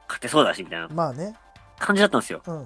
[0.07, 1.35] 勝てそうだし、みたいなまあね。
[1.77, 2.41] 感じだったんですよ。
[2.47, 2.65] うん。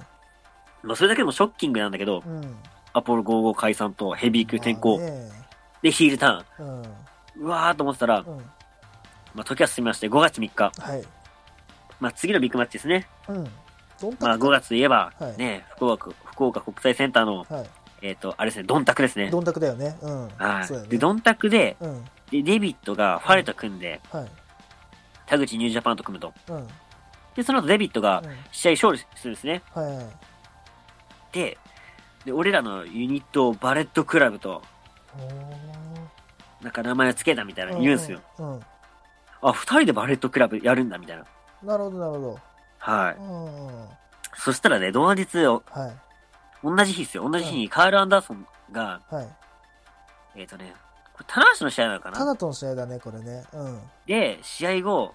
[0.83, 2.57] まあ、それだけでもショッキングなんだけど、うん。
[2.93, 5.29] アポロ55解散とヘビー級転向、まあね
[5.81, 6.67] で、ヒールターン。
[6.67, 7.45] うん。
[7.45, 8.37] うわーと思ってたら、うん。
[9.33, 10.71] まあ、時は進みまして、5月3日。
[10.79, 11.03] はい。
[11.99, 13.07] まあ、次のビッグマッチですね。
[13.27, 13.51] うん。
[14.19, 17.69] まあ、5月といえば、はいね、福岡、福岡国際センターの、はい。
[18.01, 19.29] えっ、と、あれですね、ドンタクですね。
[19.29, 19.95] どんたくだよね。
[20.01, 20.27] うん。
[20.37, 20.89] はい。
[20.89, 20.97] で。
[20.97, 22.03] ドンタクで、うん。
[22.31, 24.27] でデビットがファレと組んで、はい。
[25.27, 26.33] 田口ニュージャパンと組むと。
[26.49, 26.67] うん。
[27.35, 29.61] で、その後デビットがうん試合勝利するんですね。
[29.73, 30.05] はいはい。
[31.31, 31.57] で、
[32.25, 34.61] で、俺らのユニットをバレットクラブと、
[35.17, 38.19] おなんか名前を付けたみたいなー言うんすよ。。
[38.39, 38.55] うん。
[38.55, 38.61] うん
[39.41, 41.25] あ、二人でバレットクラブやるんだ、みたいな。
[41.63, 42.39] なるほど、なるほ
[42.81, 44.39] はい。
[44.39, 45.97] そしたらね、同日、おはい。
[46.63, 47.29] 同じ日ですよ。
[47.29, 49.27] 同じ日にカール・アンダーソンが、はい。
[50.35, 50.73] えっ、とね、
[51.13, 52.17] これ、棚橋の試合なのかな？
[52.17, 53.43] タナトの試合だね、これね。
[53.53, 53.81] うん。
[54.07, 55.13] で、試合後、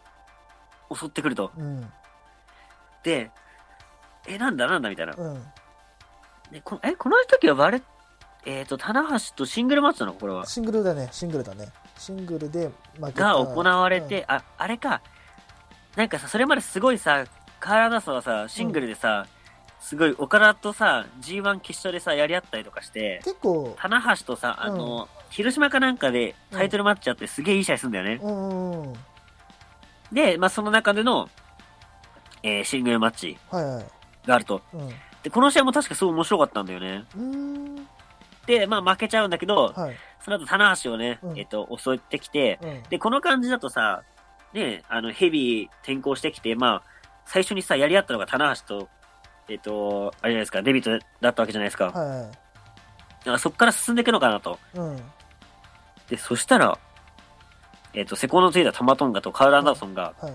[0.95, 1.51] 襲ってくると。
[1.57, 1.93] うん。
[3.03, 3.31] で、
[4.29, 5.15] え、なんだなんだみたいな。
[5.17, 5.43] うん。
[6.53, 7.83] でこのえ、この時はバレ、
[8.45, 10.13] えっ、と、棚橋とシングルマッチなの？
[10.13, 10.47] これは。
[10.47, 11.69] シングルだね、シングルだね。
[11.99, 13.35] シングルで負けた。
[13.35, 15.01] が行われて、あ、あれか。
[15.97, 17.25] なんかさ、それまですごいさ、
[17.61, 19.27] カーラダスはさ、シングルでさ、
[19.81, 28.21] すごい岡田とさ、G1 決勝でさ、やり合ったりとかして、結構、棚橋とさ、あの、広島かなんかでタイトルマッチあってすげえいい試合するんだよね。
[28.23, 28.31] う
[28.89, 28.93] ん。
[30.13, 31.29] で、まあその中での、
[32.43, 33.87] えーシングルマッチはいはい。
[34.27, 34.63] があると。
[34.73, 34.89] うん。
[35.23, 37.05] で、この試合も確かすごい面白かったんだよね。
[38.47, 39.97] で、まあ負けちゃうんだけど、はい。
[40.25, 42.83] その後棚橋をね、うんえっ、と、襲ってきて、うん。
[42.91, 44.03] で、この感じだとさ、
[44.53, 46.83] ね、あの、ヘビー転向してきて、まあ、
[47.27, 48.89] 最初にさ、やり合ったのが棚橋と、
[49.49, 51.91] えっ、と、あれじゃないですか、デビットだったわけじゃないですか。
[51.91, 52.21] はいはい。
[52.23, 54.59] だからそっから進んでいくのかなと。
[54.75, 54.97] うん。
[56.09, 56.79] で、そしたら、
[57.93, 60.33] えっ、と、セコンドついたタマトンガとカール・アンダーソンが、はい。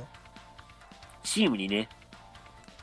[1.24, 1.88] チームにね、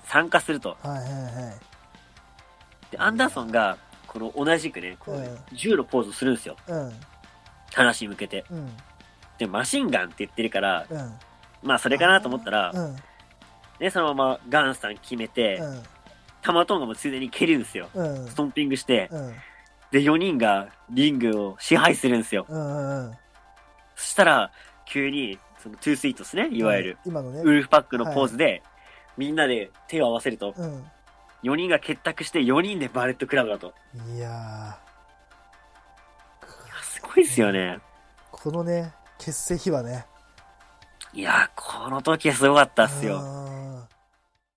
[0.04, 0.70] 参加すると。
[0.70, 2.92] はいはいはい。
[2.92, 6.56] で、アンダーソンが、この同じくね、こうう、銃のポーズをするんですよ。
[6.66, 6.92] うん。
[7.74, 8.44] 話に向けて。
[8.50, 8.76] うん。
[9.36, 11.18] で、マシンガンって言ってるから、うん。
[11.62, 12.96] まあ、それかなと思ったら、うん。
[13.80, 15.82] ね、そのままガンさん決めて、うん。
[16.42, 17.88] タマトンガもついでに蹴るんですよ。
[17.94, 18.34] うんス。
[18.34, 19.34] トンピングして、うん。
[19.90, 22.46] で、4人がリングを支配するんですよ。
[22.48, 23.06] うん。
[23.06, 23.12] うん。
[23.96, 24.50] そしたら、
[24.86, 26.98] 急に、そのトゥースイートですね、いわゆる。
[27.04, 27.40] 今のね。
[27.40, 28.62] ウルフパックのポーズで、
[29.16, 30.84] みんなで手を合わせると、うん。
[31.42, 33.72] 4人が結託して4人でバレットクラブだと。
[34.14, 34.78] いや
[36.82, 37.78] すごいっすよね。
[37.78, 37.80] ー、
[38.30, 40.06] このね、結成秘話ね。
[41.14, 43.22] いや、この時はすごかったっすよ。